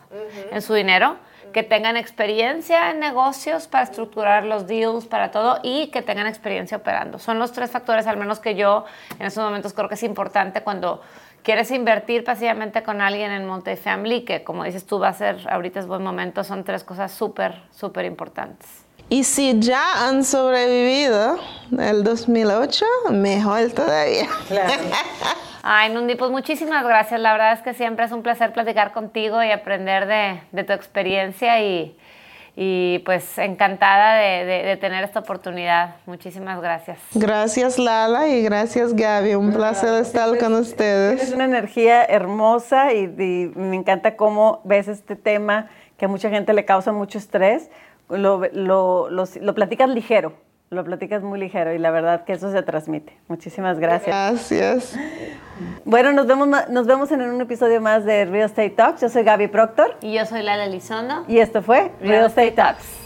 en 0.51 0.62
su 0.62 0.75
dinero 0.75 1.17
que 1.57 1.62
tengan 1.62 1.97
experiencia 1.97 2.90
en 2.90 3.01
negocios 3.01 3.66
para 3.66 3.85
estructurar 3.85 4.45
los 4.45 4.66
deals, 4.66 5.07
para 5.07 5.31
todo, 5.31 5.59
y 5.62 5.87
que 5.87 6.03
tengan 6.03 6.27
experiencia 6.27 6.77
operando. 6.77 7.19
Son 7.19 7.38
los 7.38 7.53
tres 7.53 7.71
factores, 7.71 8.07
al 8.07 8.19
menos 8.19 8.40
que 8.40 8.57
yo 8.57 8.85
en 9.19 9.25
estos 9.25 9.42
momentos 9.42 9.73
creo 9.73 9.88
que 9.88 9.95
es 9.95 10.03
importante 10.03 10.61
cuando 10.61 11.01
quieres 11.42 11.71
invertir 11.71 12.25
pasivamente 12.25 12.83
con 12.83 13.01
alguien 13.01 13.31
en 13.31 13.47
multifamily, 13.47 14.27
que 14.27 14.45
como 14.45 14.64
dices 14.64 14.85
tú 14.85 14.99
va 14.99 15.09
a 15.09 15.12
ser, 15.14 15.49
ahorita 15.49 15.81
es 15.81 15.87
buen 15.87 16.03
momento, 16.03 16.45
son 16.45 16.62
tres 16.62 16.85
cosas 16.85 17.11
súper, 17.11 17.62
súper 17.71 18.05
importantes. 18.05 18.69
Y 19.09 19.25
si 19.25 19.59
ya 19.59 20.07
han 20.07 20.25
sobrevivido 20.25 21.38
el 21.79 22.05
2008, 22.05 22.85
mejor 23.12 23.71
todavía. 23.71 24.29
Claro. 24.49 24.75
Ay, 25.68 25.92
Nundi, 25.92 26.14
pues 26.14 26.31
muchísimas 26.31 26.85
gracias. 26.85 27.20
La 27.20 27.33
verdad 27.33 27.52
es 27.52 27.61
que 27.61 27.74
siempre 27.74 28.05
es 28.05 28.12
un 28.12 28.22
placer 28.22 28.52
platicar 28.52 28.92
contigo 28.92 29.42
y 29.42 29.50
aprender 29.50 30.07
de, 30.07 30.62
tu 30.62 30.72
experiencia 30.72 31.61
y, 31.61 33.02
pues 33.05 33.37
encantada 33.37 34.14
de, 34.14 34.79
tener 34.81 35.02
esta 35.02 35.18
oportunidad. 35.18 35.96
Muchísimas 36.07 36.61
gracias. 36.61 37.00
Gracias 37.14 37.81
Lala 37.81 38.29
y 38.29 38.44
gracias 38.44 38.94
Gaby. 38.94 39.35
Un 39.35 39.52
placer 39.52 40.00
estar 40.00 40.38
con 40.38 40.55
ustedes. 40.55 41.20
Es 41.20 41.33
una 41.33 41.46
energía 41.46 42.05
hermosa 42.05 42.92
y, 42.92 43.09
me 43.09 43.74
encanta 43.74 44.14
cómo 44.14 44.61
ves 44.62 44.87
este 44.87 45.16
tema 45.16 45.68
que 45.96 46.05
a 46.05 46.09
mucha 46.09 46.31
gente 46.31 46.52
le 46.52 46.64
causa 46.64 46.92
mucho 46.92 47.18
estrés. 47.18 47.70
Lo, 48.09 48.40
lo, 48.52 49.09
lo 49.11 49.55
platicas 49.57 49.88
ligero 49.88 50.46
lo 50.70 50.85
platicas 50.85 51.22
muy 51.22 51.38
ligero 51.38 51.72
y 51.72 51.79
la 51.79 51.90
verdad 51.90 52.24
que 52.24 52.33
eso 52.33 52.50
se 52.50 52.62
transmite. 52.62 53.16
Muchísimas 53.29 53.79
gracias. 53.79 54.09
Gracias. 54.09 54.96
Bueno, 55.85 56.12
nos 56.12 56.26
vemos, 56.26 56.48
nos 56.68 56.87
vemos 56.87 57.11
en 57.12 57.22
un 57.22 57.40
episodio 57.40 57.81
más 57.81 58.05
de 58.05 58.24
Real 58.24 58.46
Estate 58.46 58.70
Talks. 58.70 59.00
Yo 59.00 59.09
soy 59.09 59.22
Gaby 59.22 59.48
Proctor. 59.48 59.96
Y 60.02 60.14
yo 60.14 60.26
soy 60.26 60.42
Lala 60.42 60.64
Elizondo. 60.64 61.24
Y 61.29 61.38
esto 61.38 61.62
fue 61.62 61.92
Real, 62.00 62.26
Estate 62.26 62.52
Talks. 62.52 63.06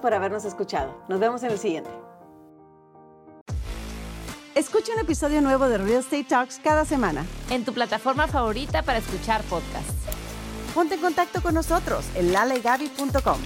gracias 0.00 0.02
por 0.02 0.14
habernos 0.14 0.44
escuchado. 0.44 0.94
Nos 1.08 1.20
vemos 1.20 1.42
en 1.42 1.50
el 1.50 1.58
siguiente. 1.58 1.90
Escucha 4.54 4.92
un 4.94 5.00
episodio 5.00 5.40
nuevo 5.40 5.68
de 5.68 5.78
Real 5.78 6.00
Estate 6.00 6.24
Talks 6.24 6.58
cada 6.62 6.84
semana. 6.84 7.24
En 7.50 7.64
tu 7.64 7.72
plataforma 7.72 8.26
favorita 8.26 8.82
para 8.82 8.98
escuchar 8.98 9.42
podcasts. 9.44 9.94
Ponte 10.74 10.94
en 10.94 11.00
contacto 11.00 11.40
con 11.40 11.54
nosotros 11.54 12.04
en 12.14 12.32
lalegaby.com. 12.32 13.40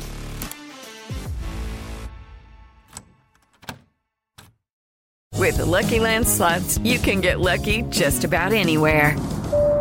With 5.38 5.56
the 5.58 5.66
Lucky 5.66 6.00
Land 6.00 6.26
slots, 6.26 6.78
you 6.78 6.98
can 6.98 7.20
get 7.20 7.38
lucky 7.38 7.82
just 7.90 8.24
about 8.24 8.52
anywhere. 8.52 9.14